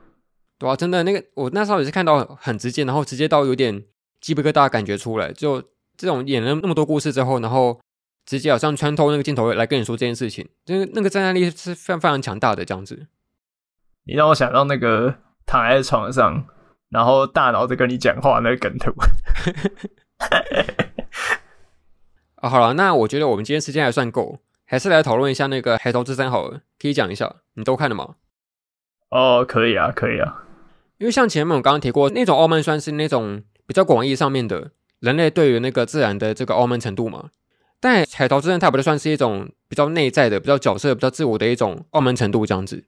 [0.59, 3.85] 对啊，真的那个，我那时候也是看到很直接，然后直接到有点
[4.21, 5.33] 鸡皮疙瘩感觉出来。
[5.33, 5.63] 就
[5.97, 7.81] 这种演了那么多故事之后，然后。
[8.29, 13.07] 直接好像穿透那个镜头来跟你说这件事情，那个那个震撼力是非常非常强大的这样子。
[14.05, 15.15] 你让我想到那个
[15.47, 16.45] 躺在床上，
[16.91, 18.93] 然后大脑在跟你讲话那个梗图。
[22.37, 28.17] 啊，好了，那我觉得我们今天时间还算够，还是来讨论一下那个《海头之山》好了，可以讲一下，你都看了吗？
[29.09, 30.45] 哦，可以啊，可以啊。
[30.99, 37.31] 因为像前面我刚刚提过，那种傲慢算是那种比较广义上面的人类对于那个自然的这个傲慢程度嘛。
[37.79, 42.87] 但《海头之刃》它不就算是一种比较内在的、比较角色、比较自我的一种傲慢程度这样子，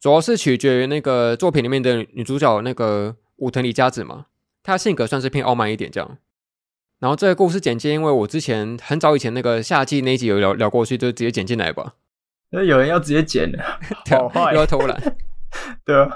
[0.00, 4.26] 主要是取决于那个作品里面的女主角那个武藤里佳子嘛，
[4.64, 6.18] 她性格算是偏傲慢一点这样。
[6.98, 11.94] 然后这个故事简介，因为我之前很早以前那个夏季那一集有聊聊过去，就直接剪进来吧。
[12.50, 13.62] 那有人要直接剪的，
[14.10, 15.00] 好坏又要偷懒。
[15.86, 16.08] 对啊，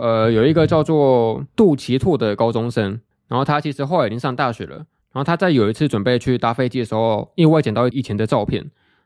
[0.00, 4.76] 呃，有一个叫做杜琪拓的高中生，然后他其实后来已经上大学了。
[5.12, 8.62] 然后他在有一次准备去搭飞机的时候，意外捡到以前的照片。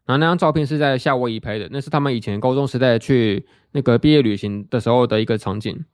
[0.07, 5.85] 然后那张照片是在夏威夷拍的，那是他们以前高中时代去那个毕业旅行的时候的一个场景，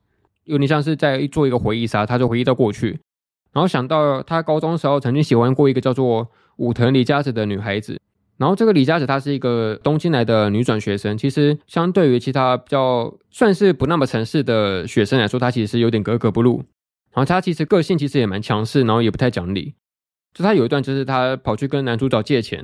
[0.43, 2.05] 有点像是在做一个回忆杀。
[2.05, 2.99] 他就回忆到过去，
[3.53, 7.99] 然后想到他高中时候曾经喜欢过一个叫做武藤里佳子的女孩子。
[8.41, 16.57] 然后这个李佳子她是一个东京来的女转学生，其实相对于其他比较算是不那么城市的学生来说，她其实是有点格格不入。
[17.13, 19.75] 然后她其实个性其实也蛮强势，然后也不太讲理。
[20.33, 22.59] 就他有一段，就是他跑去跟男主角借钱，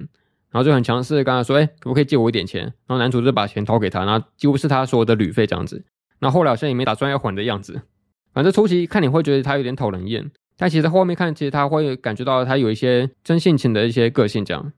[0.49, 5.83] 然后就很强势跟他说：“哎，可不可以借我一点钱？”然后男主就把钱掏给他，然后几乎是他所有的旅费这样子。
[6.17, 7.81] 然后后来好像也没打算要还的样子。
[8.33, 14.71] 反正初期看你会觉得他有点讨人厌，但其实后面看，其实他会感觉到他有一些真性情的一些个性这样。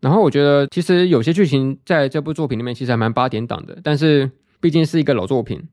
[0.00, 5.68] 然后我觉得其实有些剧情在这部作品里面其实还蛮八点档的，但是毕竟是一个老作品。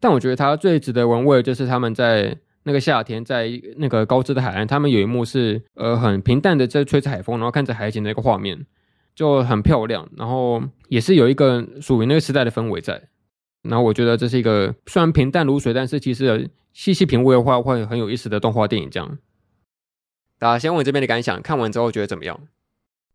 [0.00, 2.38] 但我觉得他最值得玩味的就是他们在。
[2.66, 8.64] 那个夏天，在那个高知的海岸，他们有一幕是呃很平淡的在吹着海风，然后看着海景的一个画面，
[9.14, 10.08] 就很漂亮。
[10.16, 13.02] 然后也是有一个属于那个时代的氛围在。
[13.64, 18.88] 然后我觉得这是一个虽然平淡如水，但是其实细细品味的话会很有意思的动画电影。
[18.88, 19.18] 这样，
[20.38, 22.40] 大家先问这边的感想，看完之后觉得怎么样？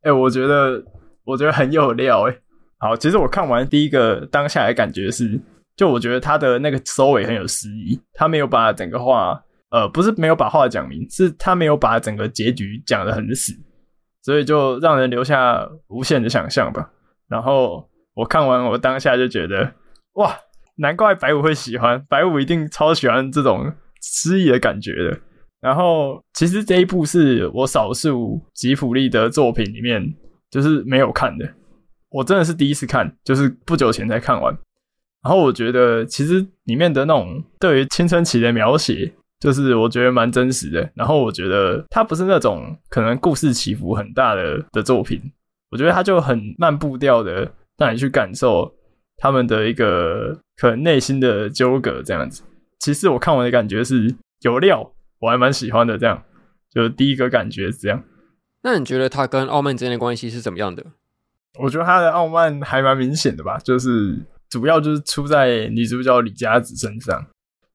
[0.03, 0.83] 哎、我觉得
[1.23, 2.35] 我觉得很有料哎、
[2.79, 5.39] 好，其实我看完第一个当下的感觉是。
[5.75, 13.53] 就我觉得他的那个收尾很有诗意，他没有把整个话，呃，不是没有把话讲明，是他没有把整个结局讲得很死，
[14.21, 16.91] 所以就让人留下无限的想象吧。
[17.29, 19.71] 然后我看完，我当下就觉得，
[20.15, 20.35] 哇，
[20.75, 25.17] 难怪白五会喜欢，白五一定超喜欢这种诗意的感觉的。
[25.61, 30.01] 然后，其实这一部是我少数吉普力的作品里面
[30.49, 31.53] 就是没有看的，
[32.09, 34.57] 我真的是第一次看，就是不久前才看完。
[35.21, 40.89] 然后我觉得，其实里面的那种对于青春期的描写，就是我觉得蛮真实的。
[40.95, 45.21] 然后我觉得它不是那种可能故事起伏很大的的作品，
[45.71, 48.73] 我觉得它就很慢步调的让你去感受
[49.17, 52.43] 他们的一个可能内心的纠葛这样子。
[52.79, 54.89] 其实我看完的感觉是有料。
[55.19, 56.23] 我还蛮喜欢的，这样
[56.73, 58.03] 就第一个感觉是这样。
[58.61, 60.85] 那你觉得他跟傲慢之间的关系是怎么样的？
[61.59, 67.25] 我觉得他的傲慢还蛮明显的吧，就是主要就是出在女主角李佳子身上，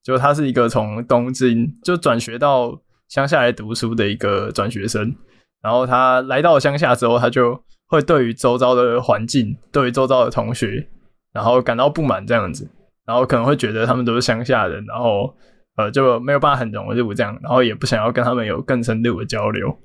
[0.03, 2.79] 就她是一个从东京就转学到
[3.09, 5.15] 乡下来读书的一个转学生，
[5.61, 10.87] 然后她来到乡下之后，她就会对于周遭的环境，对于周遭的同学，
[11.33, 12.69] 然后感到不满这样子，
[13.05, 15.35] 然后可能会觉得他们都是乡下人，然后。
[15.75, 19.77] 呃，就没有办法很融入这样，然后也不想要跟他们有更深入的交流。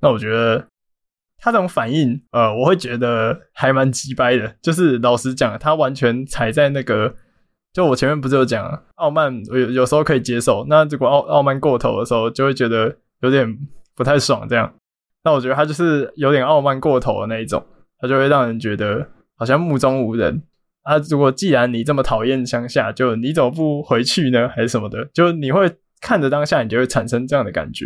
[0.00, 0.66] 那我觉得
[1.38, 4.56] 他这种反应，呃，我会觉得还蛮鸡掰的。
[4.60, 7.14] 就是老实讲，他完全踩在那个，
[7.72, 13.56] 就我前面不是有讲，傲慢有有时候可以接受，那如果傲傲慢过头的时候，就会觉得有点
[13.94, 14.72] 不太爽这样。
[15.24, 17.64] 那我觉得他就是有点傲慢过头的那一种，
[17.98, 20.42] 他就会让人觉得好像目中无人。
[20.88, 24.48] 啊，如果既然你这么讨厌乡下，就你怎么不回去呢？
[24.48, 25.04] 还是什么的？
[25.12, 25.70] 就你会
[26.00, 27.84] 看着当下，你就会产生这样的感觉。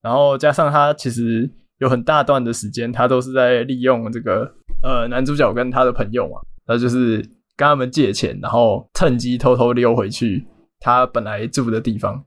[0.00, 1.50] 然后加上他其实
[1.80, 4.50] 有很大段的时间，他都是在利用这个
[4.82, 7.18] 呃男主角跟他的朋友嘛，他就是
[7.58, 10.46] 跟他们借钱，然后趁机偷偷溜回去
[10.78, 12.24] 他本来住的地方。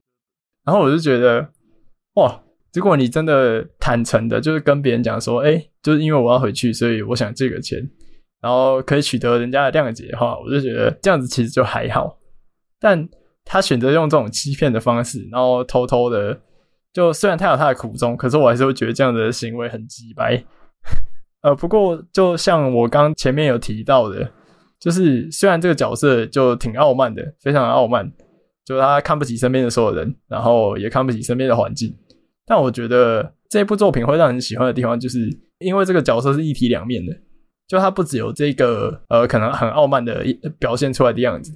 [0.64, 1.50] 然后我就觉得，
[2.18, 2.40] 哇，
[2.72, 7.90] 如果你真的坦诚的，就是跟别人讲说，哎，就是因为我要回去，所以我想借个钱。
[8.44, 12.20] 然后可以取得人家的谅解的话，我就觉得这样子其实就还好。
[12.78, 13.08] 但
[13.46, 16.38] 他选择用这种欺骗的方式，然后偷偷的，
[16.92, 20.44] 就虽然他有他的苦衷，可是我还是会觉得这样的行为很鸡掰。
[21.42, 24.30] 呃，不过就像我刚前面有提到的，
[24.78, 28.12] 就是虽然这个角色就挺傲慢的，非常的傲慢，
[28.66, 31.96] 就他看不起身边的所有人，然后也看不起身边的环境。
[32.46, 35.30] 但我觉得这部作品会让人喜欢的地方，就是
[35.60, 37.14] 因为这个角色是一体两面的。
[37.74, 40.24] 就他不只有这个呃，可能很傲慢的
[40.60, 41.52] 表现出来的样子，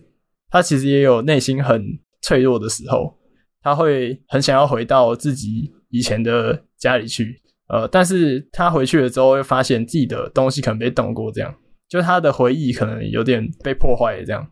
[0.50, 1.80] 他其实也有内心很
[2.24, 3.16] 脆弱的时候，
[3.62, 11.54] 他会很想要回到自己以前的家里去，呃，但是他回去了之后，会发现自己的东西可能被动过，这样，
[11.88, 14.44] 就他的回忆可能有点被破坏，这样，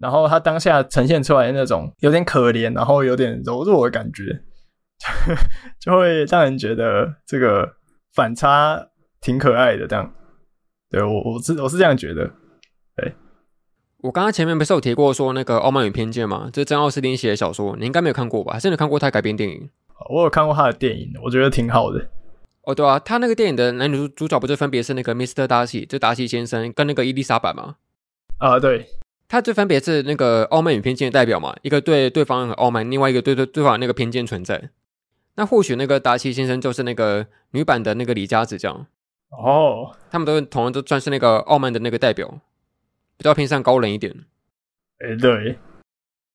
[0.00, 4.24] 然后他当下呈现出来的那种有点可怜，然后有点柔弱的感觉，
[5.78, 7.74] 就会让人觉得这个
[8.12, 8.88] 反差
[9.20, 10.12] 挺可爱的，这样。
[10.92, 12.30] 对，我我是我是这样觉得。
[12.94, 13.14] 对，
[14.02, 16.50] 我刚刚前面不是有提过说那个《傲慢与偏见》吗？
[16.52, 18.52] 这是珍奥斯汀写的小说，你应该没有看过吧？
[18.52, 19.70] 还是你看过他改编电影？
[20.10, 22.10] 我有看过他的电影，我觉得挺好的。
[22.64, 25.46] 哦，对啊，他那个电影的男女主角不是分别是那个 Mr.
[25.46, 27.76] Darcy，就达西先生跟那个伊丽莎白吗？
[28.38, 28.86] 啊，对，
[29.28, 34.70] 他这分别是那个傲慢与偏见的代表嘛，一个对对方很傲慢，另外一个对对对方那个偏见存在。
[35.36, 38.86] 那或许那个达西先生就是那个女版的那个李佳子这样。
[39.32, 42.40] 哦，他们都同样都算是那个傲慢的那个代表，
[43.16, 44.14] 比较偏向高冷一点。
[44.98, 45.58] 哎、欸，对，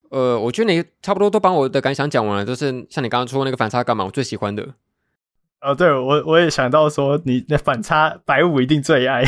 [0.09, 4.73] 呃，我觉得你差不多都把我的感想讲完了，就是像你刚刚说那个反差感嘛，我最喜欢的。
[5.61, 9.23] 哦，对，我我也想到说你的反差白五一定最爱。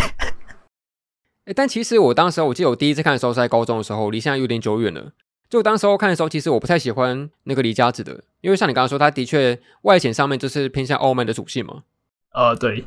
[1.45, 5.13] 哎，但其实我当时我记得我第一次看的时候是在高中的时候，离现在有点久远了。
[5.49, 11.83] 就当时候看的时候，其实我不太喜欢那个李家子的，因为像你刚刚说，他的确外显上面就是偏向傲慢的属性嘛。
[12.33, 12.85] 呃，对。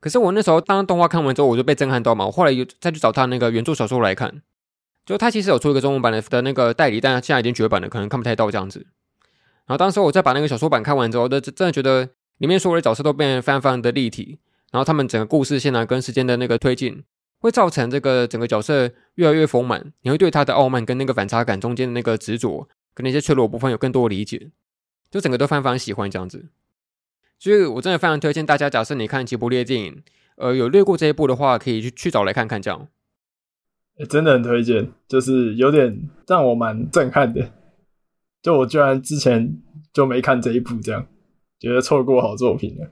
[0.00, 2.24] 可是我那时候当动画看完之后，我就被震撼到嘛。
[2.24, 4.40] 我后来又再去找他那个原著小说来看，
[5.04, 8.86] 就他其实有出一个中文版的的那个代理，但现在已经绝版了，可能看不太到这样子。
[9.66, 12.08] 然后当时我再把那个小说版看完之后，真真的觉得
[12.38, 14.38] 里面所有的角色都变得非常非常的立体，
[14.72, 17.04] 然后他们整个故事线呢跟时间的那个推进，
[17.38, 19.92] 会造成这个整个角色越来越丰满。
[20.02, 24.50] 你会对他的傲慢跟那个反差感中间的那个执着跟那些脆弱部分有更多的理解，
[25.10, 26.46] 就整个都非常非常喜欢这样子。
[27.40, 30.02] 所以，我真的非常推荐大家，假设你看吉卜力的电影，
[30.36, 32.86] 呃，有略过这一部的话，可以去去找来看看，这样。
[33.98, 37.50] 欸，真的很推荐，就是有点让我蛮震撼的。
[38.42, 39.58] 就我居然之前
[39.90, 41.06] 就没看这一部，这样
[41.58, 42.90] 觉得错过好作品了。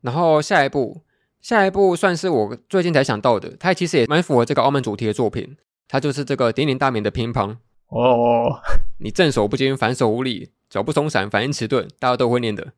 [0.00, 1.02] 然后下一部，
[1.40, 7.56] 下一部算是我最近才想到的，它其实也蛮符合这个澳门主题的作品，它就是这个鼎鼎大名的乒乓。
[7.86, 8.60] 哦，
[8.98, 12.72] 你正手不精，反手无力，脚不松散，反应迟钝，大家都会念的。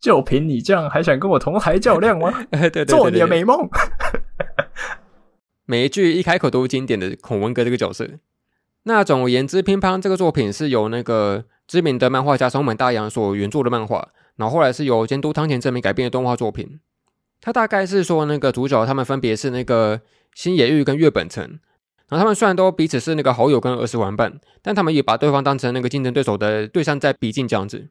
[0.00, 2.30] 就凭你这样，还想跟我同台较量吗？
[2.50, 3.68] 对对对对对，做你的美梦。
[5.66, 8.08] 每一句一开口都是经典的孔文革这个角色。
[8.84, 16.80] 那总而言之，乒乓这个作品是由那个知名的漫画家松本大洋所原作的漫画，然后后来是由监督汤田正美改编的动画作品。
[17.42, 20.00] 他大概是说那个主角他们分别是那个
[20.34, 21.44] 星野玉跟月本城，
[22.08, 27.90] 然后他们虽然都彼此是那个好友跟儿时玩伴，但他们也把对方当成那个竞争对手的对象在比竞这样子。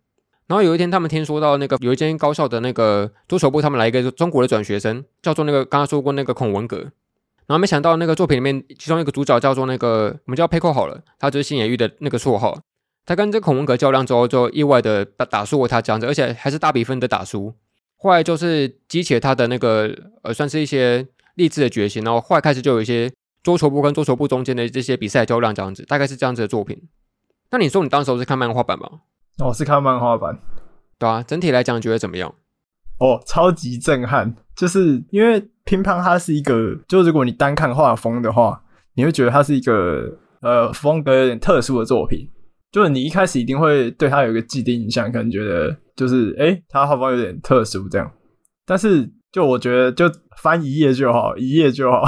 [0.49, 6.77] 然后有一天，他们听说到那个有一间高校的那个桌球部，他们来一个中国的转学生，叫做那个刚刚说过那个孔文革。
[7.45, 12.59] 然后没想到那个作品里面，其中一个主角叫做那个我们叫佩扣好了，他就是星野玉的那个绰号。
[13.05, 17.53] 他跟这个孔文革较量之后，就意外的打打输过他这样子，而且还是大比分的打输。
[17.97, 22.03] 后来就是激起了他的那个呃，算是一些励志的决心。
[22.03, 23.11] 然后后来开始就有一些
[23.43, 26.81] 桌球部跟桌球部中间的这些比赛较量这样子，大概是这样子的作品。
[27.51, 29.01] 那你说你当时是看漫画版吗？
[29.39, 30.37] 我、哦、是看漫画版。
[30.97, 32.33] 对啊，整体来讲你觉得怎么样？
[32.99, 35.49] 哦，超级震撼，就是因为。
[35.65, 38.59] 乒乓它是一个，就如果你单看画风的话，
[38.95, 42.27] 你会觉得它是一个呃风格有点特殊的作品。
[42.71, 48.11] 就是你一开始一定会对它有一个既定印象，可能觉得就是诶，它画风有点特殊这样。
[48.65, 52.03] 但是就我觉得，就翻一页就好，一页就好。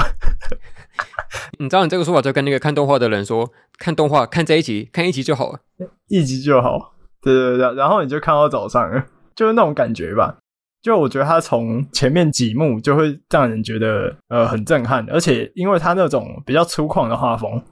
[1.60, 5.60] 你知道你这个说法就跟那个看动画的人说，看动画看这一集，看一集就好了，
[6.10, 6.96] 一集就好。
[7.22, 8.90] 对对对，然后你就看到早上，
[9.34, 10.36] 就是那种感觉吧。
[10.82, 17.62] 就我觉得他从前面几幕就会让人觉得呃很震撼，而且因为他那种比较粗犷的画风，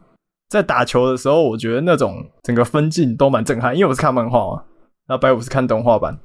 [0.49, 3.75] 在打球的时候，我觉得那种整个分镜都蛮震撼。
[3.75, 4.63] 因为我是看漫画嘛，
[5.09, 6.17] 然后白五是看动画版，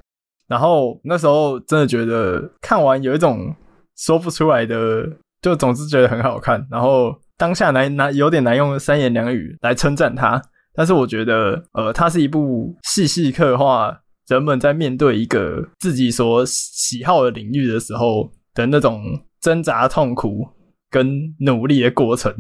[0.48, 3.56] 然后那时候真的觉得看完有一种
[3.98, 5.10] 说不出来的，
[5.42, 6.64] 就总是觉得很好看。
[6.70, 10.40] 然后当下难难有点难用三言两语来称赞它，
[10.76, 14.02] 但是我觉得呃它是一部细细刻画。
[14.28, 19.00] 人们在面对一个自己所喜好的领域的时候的那种
[19.40, 20.48] 挣扎、痛苦
[20.90, 22.34] 跟努力的过程，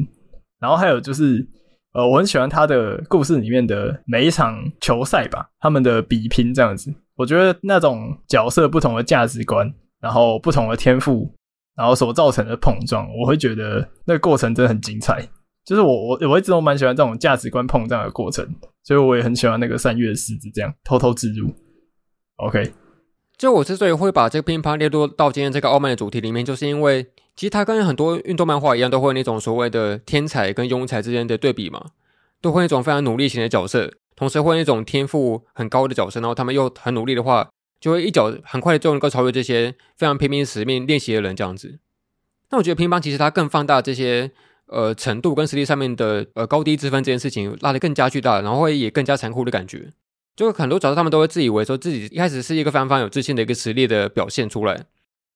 [0.60, 1.48] 然后还有就是，
[1.94, 9.72] 呃，我很喜欢他的故事里面的每一场球赛吧，他们的比拼这样子，我觉得那种角色不同的价值观，
[10.02, 11.32] 然后不同的天赋，
[11.78, 15.24] 然后所造成的碰撞，我会觉得那个过程真的很精彩。
[15.66, 18.48] 就是我我我一直都蛮喜欢这种价值观碰撞的过程，
[18.84, 21.52] 所以我也很喜欢那个三月狮子这样偷偷自入。
[22.36, 22.72] OK，
[23.38, 27.04] 就我之所以会把这个乒乓列入到今天这个傲慢的主题里面，就是因为
[27.36, 31.84] 其实它跟很多运动漫画一样，都会有那种所谓的天才跟庸才之间的对比嘛，
[32.42, 37.50] 都会那种非常努力型的角色，同时会那种天赋很高的角色，然后他们又很努力的话，
[37.80, 41.80] 就会一脚很快的就能够超越这些非常拼命死命练习的人这样子。
[42.52, 44.32] 那我觉得乒乓其实它更放大这些
[44.68, 49.92] 呃程度跟实力上面的呃高低之分这件事情，拉得更加巨大，然后会也更加残酷的感觉。
[50.36, 54.86] 就很多角色，他们都会自以为说自己一开始是一个非常非常有自信的一个实力的表现出来，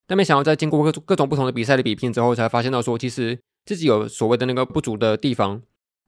[0.07, 5.61] 但没想到在经过各种各种不同的比赛的比拼之后，才发现到说其实自己有所谓的那个不足的地方，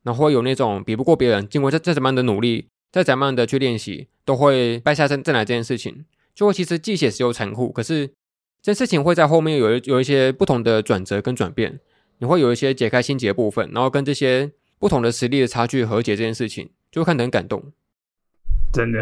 [0.04, 6.04] 然后会有那种比不过别人，经过再再怎么样的努力，再怎么样的去练习，都会败下阵阵来这件事情，
[6.36, 7.72] 就会其实既写实又残酷。
[7.72, 8.08] 可是
[8.62, 11.80] 这件事情会在后面有有一些不同的转折跟转变，
[12.22, 17.74] 你会有一些解开心结的部分，然后跟这些不同的实力的差距和解这件事情，就会看得很感动。
[18.72, 19.00] 真的，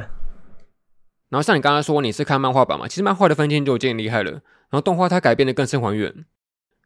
[1.28, 4.41] 然后像你刚刚说你是看漫画版嘛，其实漫画的分镜就已经很厉害了，然
[4.72, 6.26] 后动画它改编的更是还原，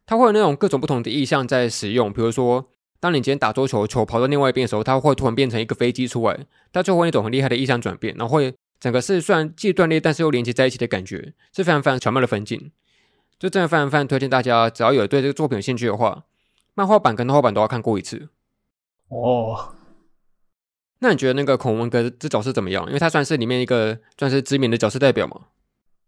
[0.04, 2.68] 它会有那种各种不同的意象在使用，比如说
[2.98, 12.72] 当你今天打桌球，球跑到另外一边的时候，它会突然变成一个飞机出来，它就会那种很厉害的意象转变，然后会整个是虽然既断裂但是又连接在一起的感觉，是非常非常巧妙的分镜，
[13.44, 16.24] 就真的非常非常推荐大家，只要有对这个作品有兴趣的话，
[16.72, 18.30] 漫画版跟动画版都要看过一次
[19.08, 19.74] 哦。
[21.00, 22.86] 那你觉得那个孔文革这角色怎么样？
[22.86, 25.38] 因为他算是里面一个算是知名的角色代表嘛。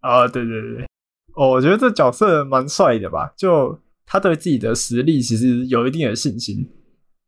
[0.00, 0.86] 啊，对对对，
[1.34, 3.30] 哦，我觉得这角色蛮帅的吧？
[3.36, 6.66] 就他对自己的实力其实有一定的信心。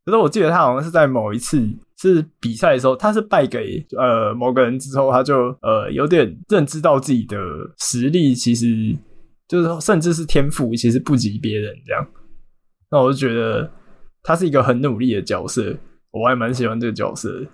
[0.05, 7.37] 可是我记得他好像是在某一次是比赛的时候，他是败给呃某个人之后，他就呃有点认知到自己的
[7.77, 8.97] 实力，其实
[9.49, 12.07] 就是甚至是天赋，其实不及别人这样。
[12.89, 13.69] 那我就觉得
[14.23, 15.75] 他是一个很努力的角色。
[16.11, 17.47] 我还蛮喜欢这个角色的。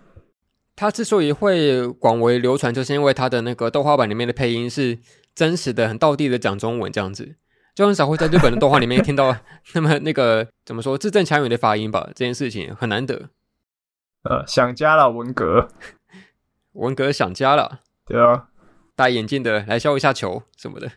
[0.75, 4.97] 他之所以会广为流传，就是因为他的那个动画版里面的配音是
[5.33, 7.35] 真实的、很道地的讲中文，这样子，
[7.73, 9.35] 就很少会在日本的动画里面 听到
[9.73, 12.07] 那么那个怎么说字正腔圆的发音吧。
[12.15, 13.29] 这件事情很难得。
[14.23, 15.69] 呃，想家了，文革，
[16.73, 17.81] 文革想家了。
[18.05, 18.47] 对啊，
[18.95, 20.91] 戴眼镜的来削一下球什么的。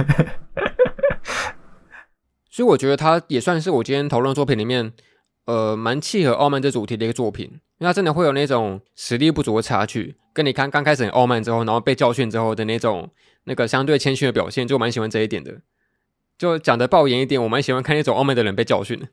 [2.50, 4.92] 所以我觉得他也算是我今天讨论作品里面。
[5.46, 7.46] 呃，蛮契合傲慢这主题的一个作品，
[7.78, 13.10] 因为它真的会有那种实力不足的差距，跟你看刚开始很傲慢之后，然后被教训之后的那种
[13.44, 15.60] 那个相对谦逊的表现，就蛮喜欢这一点的。
[16.38, 19.08] 就讲的爆言一点，我蛮喜欢看那种傲慢的人被教训的。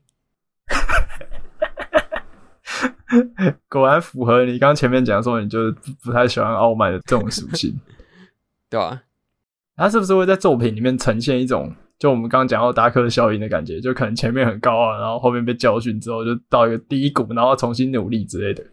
[3.68, 5.72] 果然符合你刚前面讲说，你就
[6.04, 7.80] 不太喜欢傲慢的这种属性，
[8.70, 9.02] 对吧？
[9.78, 18.64] 他是不是会在作品里面呈现一种，就我们刚刚讲到达克效应的感觉，就可能前面很高啊，然后后面被教训之后，就到一个低谷，然后重新努力之类的。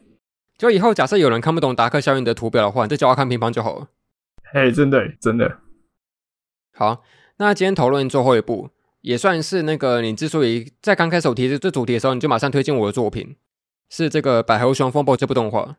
[0.57, 3.89] 就以后假设有人看不懂达克效应的图表的话，你就教他看乒乓就好了。
[4.51, 5.59] 嘿，真的真的。
[6.73, 7.03] 好，
[7.37, 8.71] 那今天讨论最后一部，
[9.03, 13.37] 也算是那个你之所以在刚开始提这主题的时候，你就马上推荐我的作品，
[13.91, 15.77] 是这个《百合熊风暴》这部动画。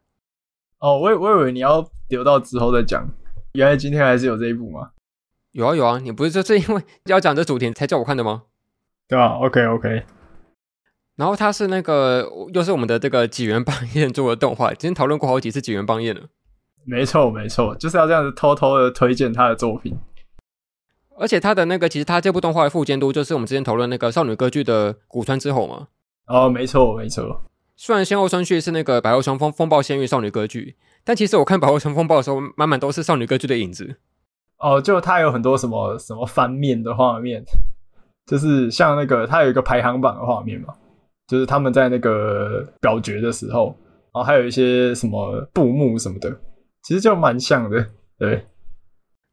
[0.80, 3.09] 哦，我我以为你要留到之后再讲，
[3.53, 4.91] 原来今天还是有这一部吗？
[5.56, 8.43] 有啊有啊，你不是就是因为 要讲这主题才叫我看的吗？
[9.08, 10.03] 对啊，OK OK。
[11.16, 16.24] 然后它是那个又是我们的这个几元邦彦做的动画，今天讨论过好几次几元邦彦了。
[16.84, 19.97] 没错没错，就是要这样子偷偷的推荐他的作品。
[21.18, 25.88] 而且他的那个其实他这部动画的副监督就是我们之前讨论那个少女歌剧的古川之后嘛。
[26.28, 27.43] 哦，没错没错。
[27.78, 30.76] 虽然先后顺序是那个百合熊风风暴仙域少女歌剧，
[31.06, 33.95] 但其实我看百合熊风暴的时候，满满都是少女歌剧的影子。
[34.60, 37.43] 哦，就它有很多什么什么翻面的画面，
[38.26, 40.74] 就是像那个它有一个排行榜的画面嘛，
[41.28, 43.76] 就是他们在那个表决的时候，
[44.14, 46.30] 然后还有一些什么布幕什么的，
[46.84, 47.86] 其实就蛮像的。
[48.18, 48.45] 对，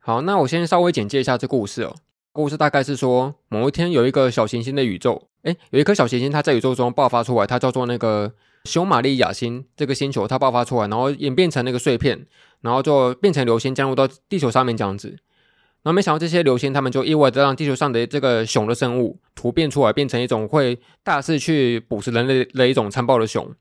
[0.00, 1.94] 好，那我先稍微简介一下这故事哦。
[2.32, 8.32] 故事大概是说，某一天有一个小行星的宇宙，诶，有一颗小行星它在宇宙中爆发出来，它叫做那个
[8.64, 12.26] 熊玛利亚星，这个星球它爆发出来，然后演变成那个碎片。
[12.62, 23.52] 然后就变成流星降落到地球上面这样子，然后没想到这些流星，他们就意外的让地球上的这个熊的生物突变出来，变成一种会大肆去捕食人类的一种残暴的熊。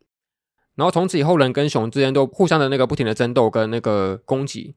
[0.75, 4.75] 然后从此以后，人跟熊之间都互相的那个不停的争斗跟那个攻击。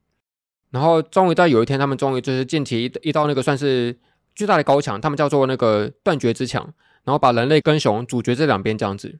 [0.70, 3.94] 然后终于在有一天，他们终于就是建起一一道那个算是
[4.34, 6.72] 巨大的高墙，他们叫做那个断绝之墙，
[7.04, 9.18] 然后把人类跟熊阻绝这两边这样子。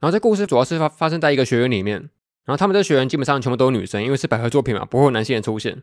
[0.00, 2.10] 然后这故事主要是发发生在一个学院里面。
[2.44, 5.82] 然后他们这学员基本上全部都是女生，因为是百合作品嘛，不会有男性的出现。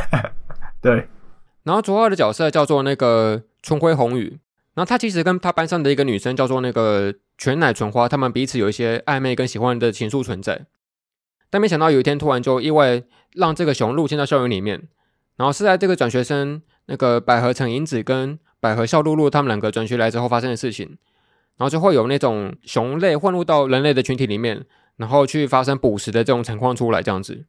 [0.80, 1.08] 对。
[1.62, 4.38] 然后主要的角色叫做那个春辉红羽，
[4.74, 10.64] 然后他其实跟他班上的一个女生叫做那个全乃纯花，他们彼此有一些暧昧跟喜欢的情愫存在。
[11.50, 13.02] 但没想到有一天突然就意外
[13.34, 14.88] 让这个熊入侵到校园里面，
[15.36, 20.96] 然后是在这个转学生那个百合城银子跟百合笑露露他们两个转学来之后发生的事情，
[21.56, 24.66] 然后就会有那种熊类混入到人类的群体里面。
[24.96, 27.46] 然后去发生捕食的这种情况出来，这样子，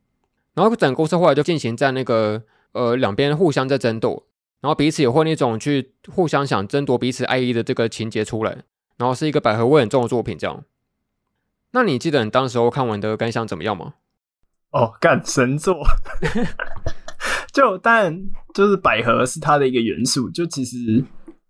[0.55, 2.41] 然后整个故事后来就进行在那个
[2.71, 4.25] 呃两边互相在争斗，
[4.61, 8.63] 然后彼此也会那种去互相想争夺彼此爱意的这个情节出来，
[8.97, 10.63] 然后是一个百合味很重的作品，这样。
[11.73, 13.93] 那你记得你当时候看完的感想怎么样吗？
[14.71, 15.77] 哦，干神作，
[17.53, 21.05] 就当然就是百合是它的一个元素，就其实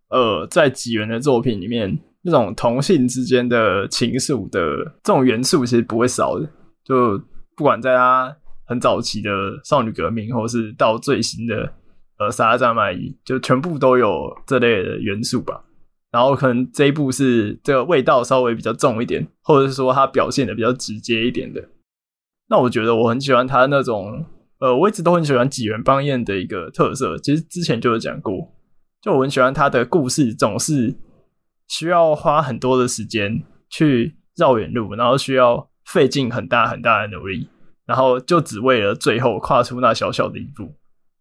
[0.09, 2.01] 呃在几元的作品里面。
[2.27, 4.59] 那种同性之间的情愫的
[5.03, 6.49] 这种元素其实不会少的，
[6.83, 7.21] 就
[7.55, 9.29] 不管在他很早期的
[9.63, 11.71] 少女革命，或是到最新的
[12.17, 15.65] 呃萨拉扎麦伊，就全部都有这类的元素吧。
[16.11, 21.63] 然后可能这一部是这个味道稍微比较重一点，或者是说它表现的比较直接一点的。
[22.49, 24.25] 那我觉得我很喜欢他那种，
[24.59, 28.51] 呃，我一直都很喜欢吉原邦彦的一个特色，其实之前就有讲过，
[29.03, 30.95] 就我很喜欢他的故事总是。
[31.67, 37.49] 需要花很多的时间去绕远路，然后需要费尽很大很大的努力，
[37.85, 40.73] 然后就只为了最后跨出那小小的一步。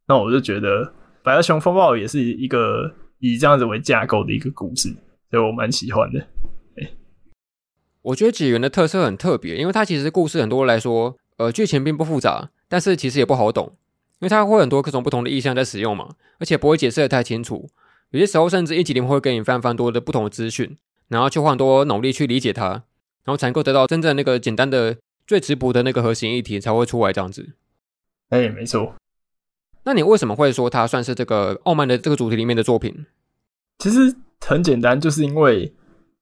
[0.06, 0.84] 那我就觉得
[1.22, 4.90] 《百合熊风暴》也是一个以这样子为架构的一个故事，
[5.30, 6.26] 所以我蛮喜欢的。
[8.02, 13.78] 我觉得吉原的特色很特别，因为它其实故事很多来说，呃，剧情并不复杂，但是其实也不好懂，
[14.18, 17.70] 因为它会很多各种不同的意象在使用嘛，而且不会解释的太清楚。
[18.10, 20.76] 有些时候，甚至一集里面会给你非常非常多的不同的资讯，
[21.08, 22.68] 然后去花很多脑力去理解它，
[23.24, 24.96] 然后才能够得到真正那个简单的、
[25.26, 27.54] 最直朴的那个核心议题才会出来这样子。
[28.28, 28.94] 哎、欸，没错。
[29.82, 33.04] 那你为什么会说它算是这个傲慢的这个主题里面的作品？
[33.78, 34.14] 其实
[34.46, 35.74] 很简单，就是因为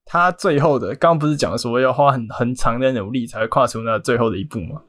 [0.07, 4.83] 它最后的，刚刚不是讲说要花很很长的努力才会跨出那最后的一步吗？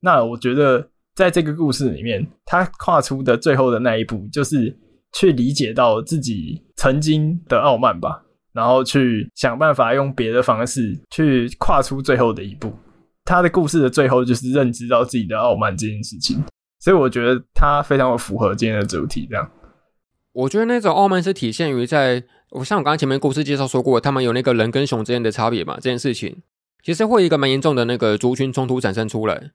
[0.00, 4.76] 那我觉得在这个故事里面，它跨出的最后的那一步就是。
[5.12, 12.72] 去理解到自己曾经的傲慢吧，然后去想办法用别的方式去跨出最后的一步。
[13.24, 16.42] 他的故事的最后就是认知到自己的傲慢这件事情，
[16.78, 19.26] 所以我觉得他非常的符合今天的主题。
[19.28, 19.50] 这样，
[20.32, 26.38] 我觉得那种傲慢是体现于在，我像我刚刚前面故事介绍说过，他们有那个人跟熊之间的差别嘛，这件事情
[26.82, 29.34] 其实会一个蛮严重的那个族群冲突产生出来。
[29.34, 29.52] 然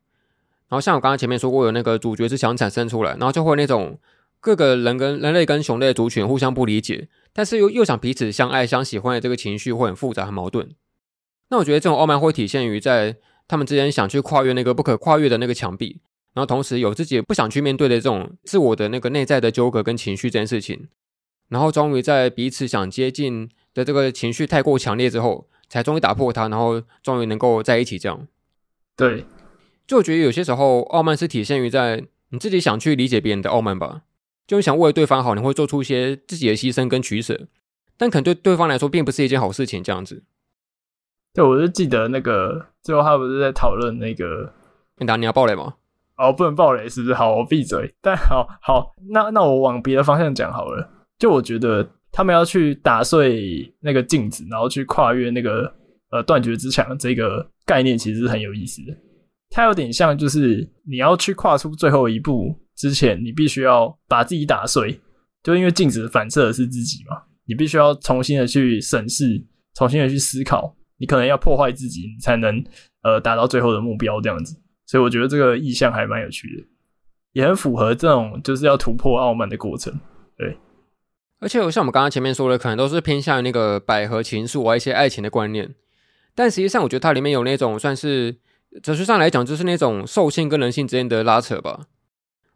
[0.70, 3.98] 后像我刚刚前面说过，有那个主角是想产生出来，然后就会那种。
[4.46, 10.70] 各个人跟人类跟熊类的族群互相不理解，但是又又想彼此相爱相喜欢的这个情绪会很复杂很矛盾。
[11.50, 13.18] 那我觉得这种傲慢会体现于在
[13.48, 16.00] 他们之间想去跨越那个不可跨越的那个墙壁，
[16.36, 20.90] 然后同时有自己不想去面对的这种自我的那个内在的纠葛跟情绪这件事情，
[21.50, 28.28] 然后终于在彼此想接近的这个情绪太过强烈之后，才终于打破它，然后终于能够在一起这样。
[28.96, 29.26] 对，
[29.88, 34.02] 就我觉得有些时候傲慢是体现于在你自己想去理解别人的傲慢吧，
[34.48, 37.48] 就你想为对方好，你会做出一些自己的牺牲跟取舍，
[37.98, 40.24] 但可能对对方来说并不是一件好事情这样子。
[41.34, 44.54] 对，我就记得那个最后他不是在讨论那个，
[45.00, 45.76] 你打你要爆雷吗？
[46.18, 47.14] 哦，不能爆雷是不是？
[47.14, 47.94] 好，我闭嘴。
[48.02, 50.90] 但好好，那那我往别的方向讲好了。
[51.20, 55.74] 就我觉得他们要去打碎那个镜子，然后去跨越那个
[56.12, 58.96] 呃断绝之墙这个概念，其实是很有意思的。
[59.50, 65.00] 它有点像，就是你要去跨出最后一步之前，你必须要把自己打碎。
[65.44, 69.44] 就因为镜子反射的是自己嘛，你必须要重新的去审视，
[69.76, 70.76] 重新的去思考。
[70.98, 72.64] 你可能要破坏自己，你才能
[73.04, 74.56] 呃达到最后的目标这样子，
[74.88, 76.64] 所以我觉得这个意象还蛮有趣的，
[77.34, 79.94] 也很符合这种就是要突破傲慢的过程。
[80.38, 80.58] 对，
[81.40, 85.76] 而且像我们刚刚前面说的，可能都是偏向于那个百合情愫啊一些爱情的观念，
[86.34, 88.38] 但实际上我觉得它里面有那种算是
[88.82, 91.88] 哲学上来讲，就是那种兽性跟人性之间的拉扯吧。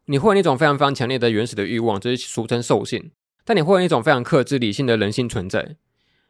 [0.10, 3.12] 你会有那种非常非常强烈的原始的欲望，就是俗称兽性，
[3.46, 5.76] 但你会有那种非常克制理性的人性存在。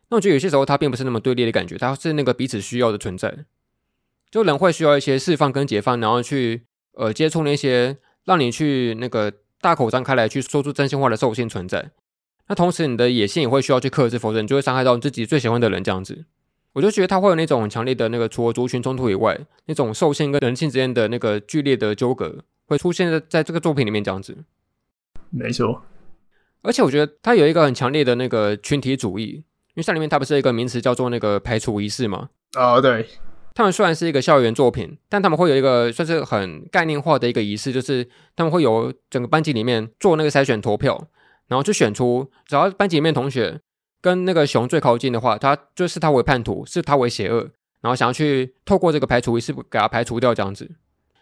[0.10, 3.46] 那我觉得有些时候它并不是那么对立的感觉，它是那个彼此需要的存在。
[4.30, 6.64] 就人会需要一些释放跟解放，然后去
[6.96, 11.92] 呃接触那些让你去那个大口张开来去说出真心话的兽性存在。
[12.50, 16.26] 那同时你的野性也会需要去克制，否则你就会伤害到你自己最喜欢的人这样子。
[16.74, 24.38] 我就觉得它会有那种很强烈的那个除了族群冲突以外，那种兽性跟人性之间的那个剧烈的纠葛会出现在在这个作品里面这样子。
[25.30, 25.82] 没错，
[26.62, 29.44] 而且我觉得它有一个很强烈的那个群体主义。
[29.76, 32.30] 因为像里面它不是有一个名词叫做那个排除仪式嘛？
[32.58, 33.08] 哦，oh, 对，
[33.54, 38.06] 他们虽然是一个校园作品，但他们会有一个算是很概念化的一个仪式，就是
[38.36, 41.08] 他们会有整个班级里面做那个筛选投票，
[41.48, 43.62] 然后就选出只要班级里面同学
[44.02, 47.52] 跟那个熊最靠近的话，他就视他为叛徒，视他为邪恶，
[47.82, 50.70] 然后想要去透过这个排除仪式给他排除掉这样子。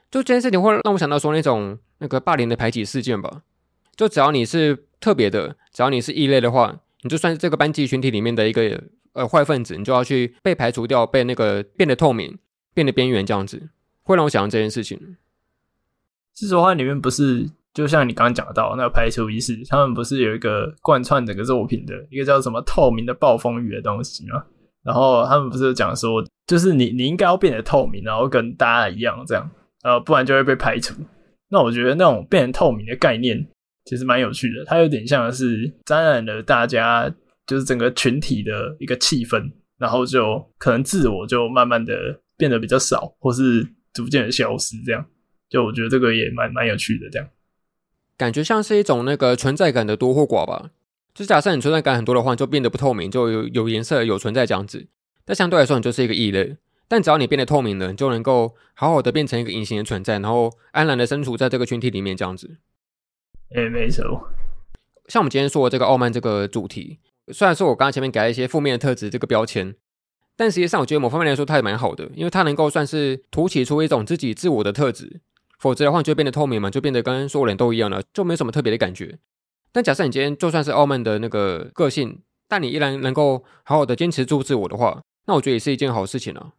[0.10, 3.44] 就这件事情会让我想到说那种那个霸凌的排挤事件吧。
[3.96, 6.80] 就只要你是特别的，只要你是异类的话。
[7.04, 8.84] 你就算是这个班级群体里面的一个
[9.14, 12.36] 呃坏分子，你就要去被排除掉，被那个变得透明，
[12.74, 13.70] 变得边缘这样子，
[14.02, 15.16] 会让我想到这件事情。
[16.34, 24.44] 是说它里面不是就像你刚刚讲到那个排除仪式，他们不是有一个贯穿整个作品的一个叫什么透明的暴风雨的东西吗？
[24.84, 29.48] 然后他们不是讲说，就是你你应该要变得透明，然后跟大家一样这样，
[29.84, 30.94] 呃，不然就会被排除。
[31.50, 33.48] 那我觉得那种变成透明的概念。
[33.90, 37.10] 其实蛮有趣的，它有点像是沾染了大家，
[37.46, 45.06] 就是整个群体的一个气氛，然后就可能自我就慢慢的变得比较少，或是逐渐的消失，这样。
[45.50, 47.30] 就我觉得这个也蛮蛮有趣的，这样。
[48.18, 50.72] 感觉像是一种那个存在感的多或寡吧。
[51.14, 54.86] 就假设你存在感很多的话，就变得不透明，就有有颜色、有存在这样子。
[55.24, 56.58] 但相对来说，你就是一个异类。
[56.88, 62.58] 但只要你变得透明了，你就能够好好的变成一个隐形的存在，然后安然的身处在这个群体里面这样子。
[63.56, 64.30] 哎、欸，没错。
[65.08, 67.00] 像我们今天说的这个傲慢这个主题，
[67.34, 69.76] 虽然说我刚刚前面给了一些负面的特质这个标签，
[70.36, 75.22] 但实际上我觉得某方面来说它也蛮好的，因为它能够算是凸起出一种自己自我的特质。
[75.60, 79.18] 否则的话，你就会变得透明嘛，就变得跟所有人都一样了，就没什么特别的感觉。
[79.72, 86.52] 但假设你今天就算是傲慢的那个个性，但你依然能够好好的坚持住自我的话，那我觉得也是一件好事情啊。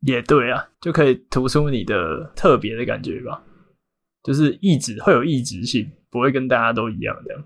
[0.00, 3.42] 也对啊，就可以突出你的特别的感觉吧，
[4.22, 5.90] 就是异质会有异质性。
[6.12, 7.44] 不会跟大家都一样这样，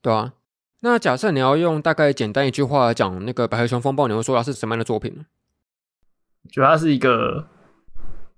[0.00, 0.32] 对啊。
[0.80, 5.26] 那假设你要用大概简单一句话讲那个《百合熊风暴》，你会说它是什么样的作品呢？
[6.44, 7.46] 我觉得它是一个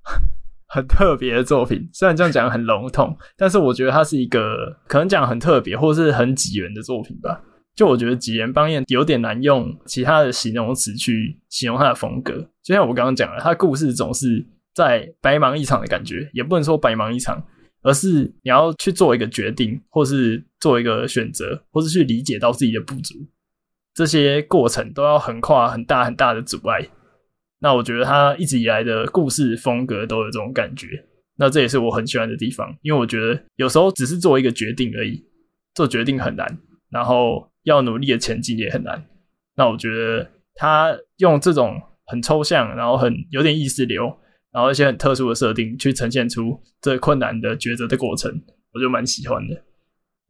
[0.67, 7.41] 很特别的作品，虽然这样讲很笼统，但是我觉得它是一个可能讲很特别或是很几元的作品吧。
[7.79, 17.41] 就我觉得几元邦彦有点难用其他的形容词去形容他的风格，就像我刚刚讲的，他故事总是在白忙一场的感觉，也不能说白忙一场。
[17.81, 23.15] 而是你要去做一个决定，或是做一个选择，或是去理解到自己的不足，
[23.95, 26.85] 这些过程都要横跨很大很大的阻碍。
[27.61, 30.89] 那我觉得他一直以来的故事风格都有这种感觉，
[31.37, 32.77] 那这也是我很喜欢的地方。
[32.83, 35.25] 因为我觉得有时候只是做一个决定而已，
[35.73, 36.59] 做决定很难，
[36.91, 39.05] 然后要努力的前进也很难。
[39.55, 44.19] 那我觉得他用这种很抽象，然后很有点意识流。
[44.51, 48.33] 然后一些很特殊的设定，去呈现出这困难的抉择的过程，
[48.73, 49.55] 我就蛮喜欢的。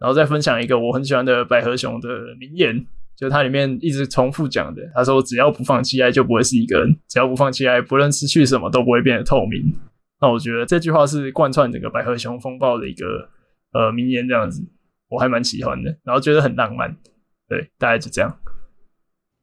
[0.00, 2.08] 然后再分享一个我很喜欢的百合熊的
[2.38, 2.84] 名言，
[3.16, 9.72] 就它里面一直重复讲的，他说只要不放弃爱，就不会是一个人；只要不放弃爱，不论失去什么都不会变得透明。
[10.20, 13.30] 那我觉得这句话是贯穿整个百合熊风暴的一个
[13.72, 14.60] 呃名言，这样子
[15.08, 16.94] 我还蛮喜欢的，然后觉得很浪漫。
[17.48, 18.38] 对，大概就这样。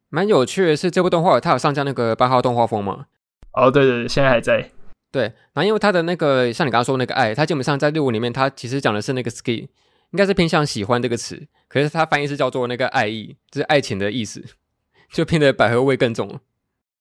[0.08, 3.06] 蛮有趣的是，这部动画它有上架那个八号动画风吗？
[3.52, 4.70] 哦，对对对，现在还在。
[5.10, 14.44] 对，然后因为它的那个像你刚刚说的那个爱，它基本上在日文里面，它其实讲的是那个 ski，应该是偏向喜欢这个词，可是它翻译是叫做那个爱意，就是爱情的意思，
[15.12, 16.40] 就变得百合味更重了。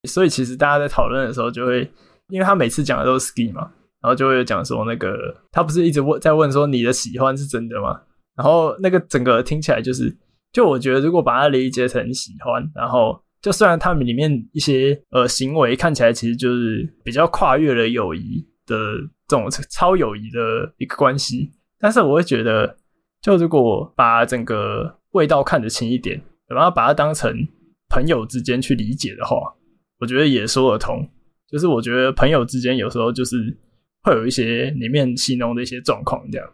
[0.08, 1.92] 所以其实大家在讨论的时候，就会
[2.30, 8.02] 因为他每次讲的都是 ski 嘛，然后就会讲说那个他不是一直问在问说你的喜欢是真的吗？
[8.36, 10.16] 然后那个整个听起来就是，
[10.56, 13.22] 就我觉得如果把它理解成喜欢，然后。
[13.42, 18.76] 就虽然他们里面一些呃行为看起来其实就是比较跨越了友谊的
[19.28, 22.76] 这种超友谊的一个关系，但是我会觉得，
[23.22, 27.32] 就如果把整个味道看得轻一点，然后把它当成
[27.88, 29.38] 朋友之间去理解的话，
[30.00, 31.08] 我觉得也说得通。
[31.48, 33.56] 就是我觉得朋友之间有时候就是
[34.02, 36.48] 会有一些里面戏弄的一些状况，这样。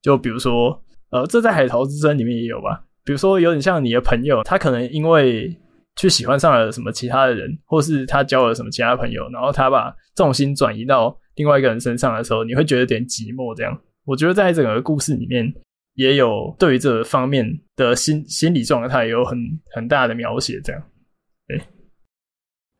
[0.00, 0.80] 就比如说，
[1.10, 2.84] 呃，这在《海涛之声》里面也有吧？
[3.04, 5.56] 比如说，有点像你的朋友，他可能因为
[5.96, 13.54] 去喜欢上了什么其他的人，或是他交了什么其他朋友，然后他把重心转移到另外一个人身上的时候，你会觉得有点寂寞。
[13.54, 15.52] 这样，我觉得在整个故事里面
[15.94, 17.46] 也有对于这方面
[17.76, 19.38] 的心心理状态有很
[19.74, 20.60] 很大的描写。
[20.62, 20.82] 这样，
[21.48, 21.58] 对。
[21.58, 21.64] 哎、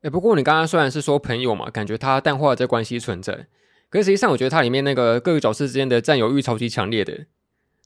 [0.04, 3.34] 欸，不过你刚刚虽然是说朋友嘛，感觉他淡化这关系存在，
[3.90, 7.12] 可是实际上我觉得它里面那个各个角色之间的占有欲超级强烈的，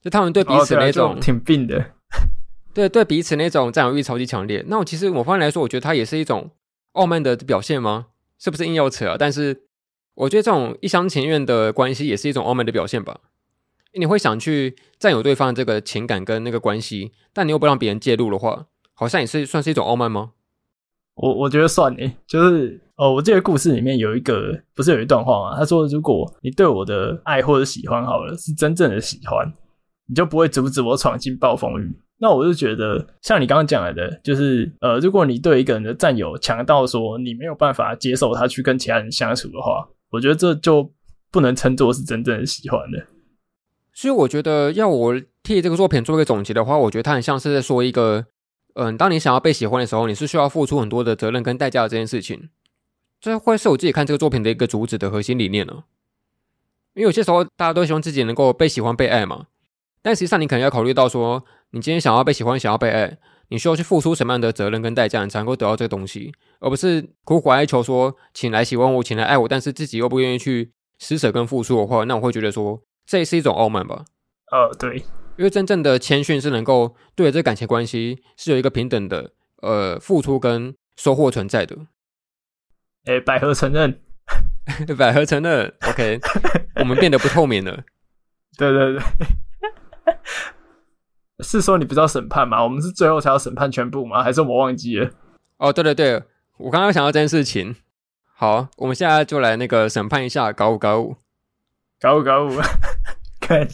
[0.00, 1.84] 就他们对彼此那种、哦啊、挺病的。
[2.72, 4.64] 对 对，彼此那种占有欲超级强烈。
[4.68, 6.50] 那我其实某方面来说，我觉得它也是一种
[6.92, 8.06] 傲慢的表现吗？
[8.38, 9.16] 是不是硬要扯啊？
[9.18, 9.62] 但是
[10.14, 13.20] 我觉得这种一厢情愿的关系也是一种傲慢的表现吧。
[13.96, 20.32] 你会想去占有对方这个情感跟那个关系，但你又不让别人介入的话，好像也是算是一种傲慢吗？
[21.14, 25.56] 我我觉得算诶，就是哦，我记得故事里面有一个不是有一段话吗？
[25.56, 29.52] 他说：“如果你对我的爱或者喜欢好了，是真正的喜欢，
[30.08, 40.92] 你就不会阻止我闯进暴风雨。”那我就觉得，像你刚刚讲来的，就是呃，如果你对一个人的占有强到说你没有办法接受他去跟其他人相处的话，我觉得这就
[41.30, 43.06] 不能称作是真正的喜欢了。
[43.92, 48.26] 所以我觉得，要我替这个作品做一个总结的话，我觉得它很像是在说一个，
[48.74, 52.48] 嗯、当你想要被喜欢的时候，你是需要付出很多的责任跟代价的这件事情。
[53.20, 55.84] 这会是我自己看这个作品的一个主旨的核心理念呢。
[56.94, 59.46] 因为有些时候大家都希望自己能够被喜欢、被爱嘛。
[60.04, 63.16] 但实际上，你可能要考虑到说，你今天想要被喜欢、想要被爱，
[63.48, 66.30] 你需要去付出什么样的责任跟代价，你才能够得到这个东西，
[66.60, 74.04] 而不是苦苦哀求说，请来喜欢我，请来爱我，但是自己又不愿意去施舍跟付出的话，那我会觉得说，这也是一种傲慢吧？
[74.52, 74.98] 呃，对，
[75.38, 79.32] 因为真正的谦逊是能够对这感情关系是有一个平等的
[79.62, 81.78] 呃付出跟收获存在的。
[83.06, 83.98] 哎，百合承认，
[84.98, 86.20] 百合承认，OK，
[86.76, 87.84] 我们变得不透明了。
[88.58, 89.02] 对对对。
[91.40, 92.62] 是说你不知道审判吗？
[92.62, 94.22] 我们是最后才要审判全部吗？
[94.22, 95.10] 还是我忘记了？
[95.58, 96.22] 哦，对对对，
[96.58, 97.76] 我刚刚想到这件事情。
[98.36, 101.16] 好，我们现在就来那个审判一下搞五搞五，
[102.00, 102.50] 搞五搞五，
[103.40, 103.66] 看，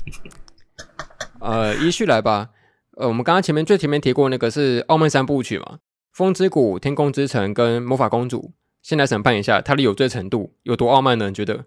[1.41, 2.51] 呃，依序来吧。
[2.97, 5.79] 呃，我们刚刚前面最前面提过那个是傲慢三部曲嘛，
[6.13, 8.53] 风之谷、天空之城跟魔法公主。
[8.83, 11.29] 先来审判一下它的有罪程度有多傲慢呢？
[11.29, 11.65] 你觉得？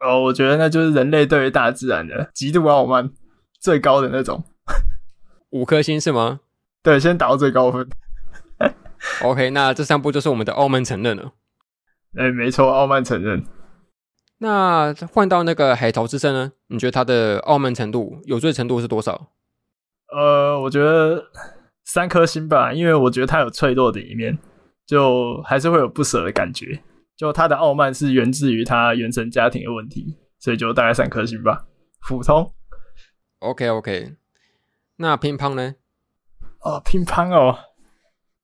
[0.00, 3.10] 哦，我觉得那就是人类对于大自然的极度傲慢。
[3.60, 4.44] 最高的那种，
[5.50, 6.40] 五颗星是吗？
[6.82, 7.88] 对，先打到最高分。
[9.22, 11.32] OK，那这三步就是我们的傲慢承认了。
[12.16, 13.44] 哎、欸，没错，傲慢承认。
[14.38, 16.52] 那换到那个海涛之声呢？
[16.68, 19.32] 你觉得他的傲慢程度、有罪程度是多少？
[20.12, 21.24] 呃，我觉得
[21.84, 24.38] 三颗星吧，因为我觉得他有脆弱的一面，
[24.86, 26.82] 就还是会有不舍的感觉。
[27.16, 31.66] 就他的傲慢是源自于他原生家庭的问题，所以就大概三颗星吧，
[32.06, 32.52] 普通。
[33.40, 34.14] OK OK，
[34.96, 35.74] 那乒乓呢？
[36.60, 37.56] 哦，乒乓哦，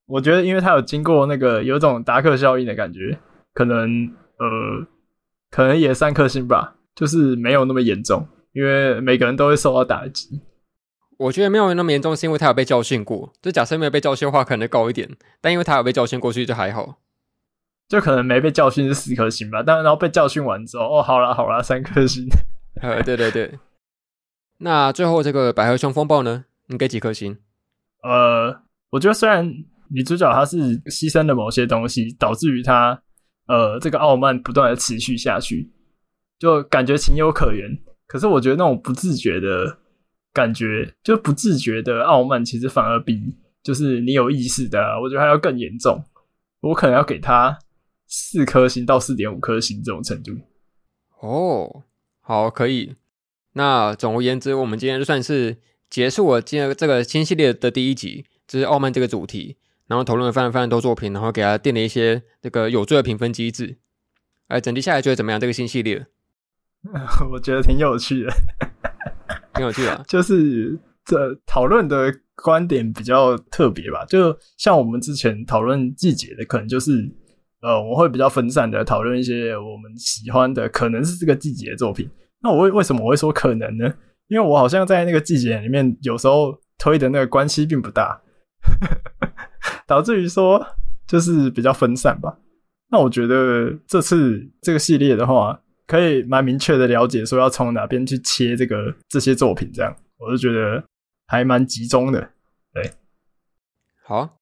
[0.07, 3.19] 我觉得因为他有经过那个有种达克效应的感觉，
[3.53, 4.87] 可能呃，
[5.51, 10.41] 可能也三颗星吧，就是没有那么严重，因为每个人都会受到打击。
[11.17, 13.33] 我觉得没有那么严重，是因为他有被教训过。
[13.43, 15.09] 就假设没有被教训的话，可能高一点，
[15.41, 16.99] 但因为他有被教训过去，就还好。
[17.89, 22.27] 就可能没被教训是四颗星吧，但然后被教训完之后，哦，好啦好啦，三颗星。
[22.81, 23.59] 呃，对对对。
[24.59, 26.45] 那最后这个百合熊风暴呢？
[26.67, 27.37] 你给几颗星？
[28.03, 29.47] 呃，我觉得虽然
[29.89, 33.03] 女主角她是牺牲了某些东西，导致于她
[33.47, 35.71] 呃这个傲慢不断的持续下去，
[36.39, 37.69] 就感觉情有可原。
[38.07, 39.79] 可是我觉得那种不自觉的
[40.33, 43.21] 感觉，就不自觉的傲慢，其实反而比
[43.63, 46.03] 就是你有意识的，我觉得还要更严重，
[46.61, 47.59] 我可能要给他
[48.07, 50.33] 四颗星到四点五颗星这种程度。
[51.21, 51.83] 哦，
[52.21, 52.95] 好，可以。
[53.55, 55.57] 那总而言之，我们今天就算是
[55.89, 63.79] 结束了今天这个新系列的第一集，就是傲慢这个主题，然后讨论了非常非常多作品，然后给他定了一些这个有罪的评分机制。
[64.49, 65.41] 哎，整体下来觉得怎么样？
[65.41, 66.05] 这个新系列，
[67.33, 68.33] 我觉得挺有趣的，
[69.55, 70.05] 挺有趣的。
[70.09, 77.09] 就是这讨论的观点比较特别吧，就像我们之前讨论季节的，可能就是
[77.63, 82.11] 呃，我会比较分散的讨论一些我们喜欢的，可能是这个季节的作品。
[82.45, 83.91] 那我为为什么我会说可能呢？
[84.29, 88.21] 因为我好像在那个季节里面，有时候推的那个关系并不大，
[89.87, 90.65] 导致于说
[91.07, 92.39] 就是比较分散吧。
[92.91, 100.85] 那我觉得这次这个系列的话，可以蛮明确的了解说要从哪边去切这个这些作品，这样我就觉得
[101.27, 102.31] 还蛮集中的。
[102.75, 102.93] 对，
[104.05, 104.37] 好，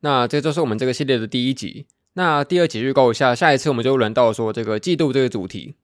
[0.00, 1.86] 那这就是我们这个系列的第一集。
[2.14, 5.76] 那第二集预告一下，下一次我们就轮到说这个嫉妒这个主题。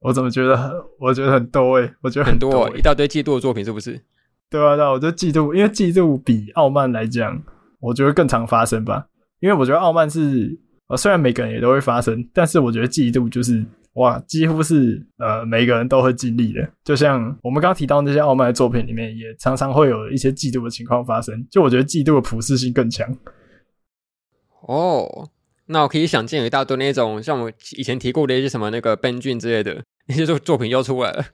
[0.00, 4.00] 我怎么觉得很，我觉得很多诶、欸，我觉得很多，一大堆嫉妒的作品是不是？
[4.50, 7.42] 对啊，对啊，我觉得嫉妒，因为嫉妒比傲慢来讲，
[7.80, 9.06] 我觉得更常发生吧。
[9.40, 10.58] 因为我觉得傲慢是。
[10.88, 13.62] 呃，虽然每个人也都会发生，但是我觉得嫉妒就是
[13.96, 16.66] 哇，几乎是呃每个人都会经历的。
[16.82, 21.46] 就像我们刚刚提到那些傲慢的作品里面，也常常会有一些嫉妒的情况发生。
[21.50, 23.06] 就我觉得嫉妒的普适性更强。
[24.62, 25.28] 哦，
[25.68, 31.24] 那我可以想见有一大堆那种像我以前提过的一些什么那个悲剧之类的那些作作品又出来了，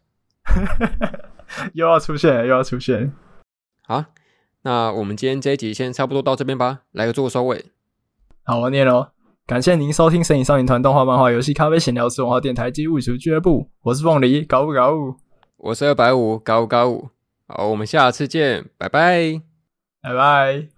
[1.75, 3.13] 又要出现了，又要出现。
[3.87, 4.05] 好，
[4.63, 7.67] 那我们今天这一集先差不多到这边吧，来个做个收尾。
[8.45, 9.09] 好，我念喽。
[9.47, 13.71] 感谢您收听《神影少年团》动画、漫画、游戏、咖啡闲聊、之文化电台及物语俱乐部。
[13.83, 15.17] 我是凤梨，搞五搞五？
[15.59, 17.11] 我是二百五，搞五搞五？
[17.47, 19.41] 好，我们下次见，拜拜，
[20.03, 20.74] 拜拜。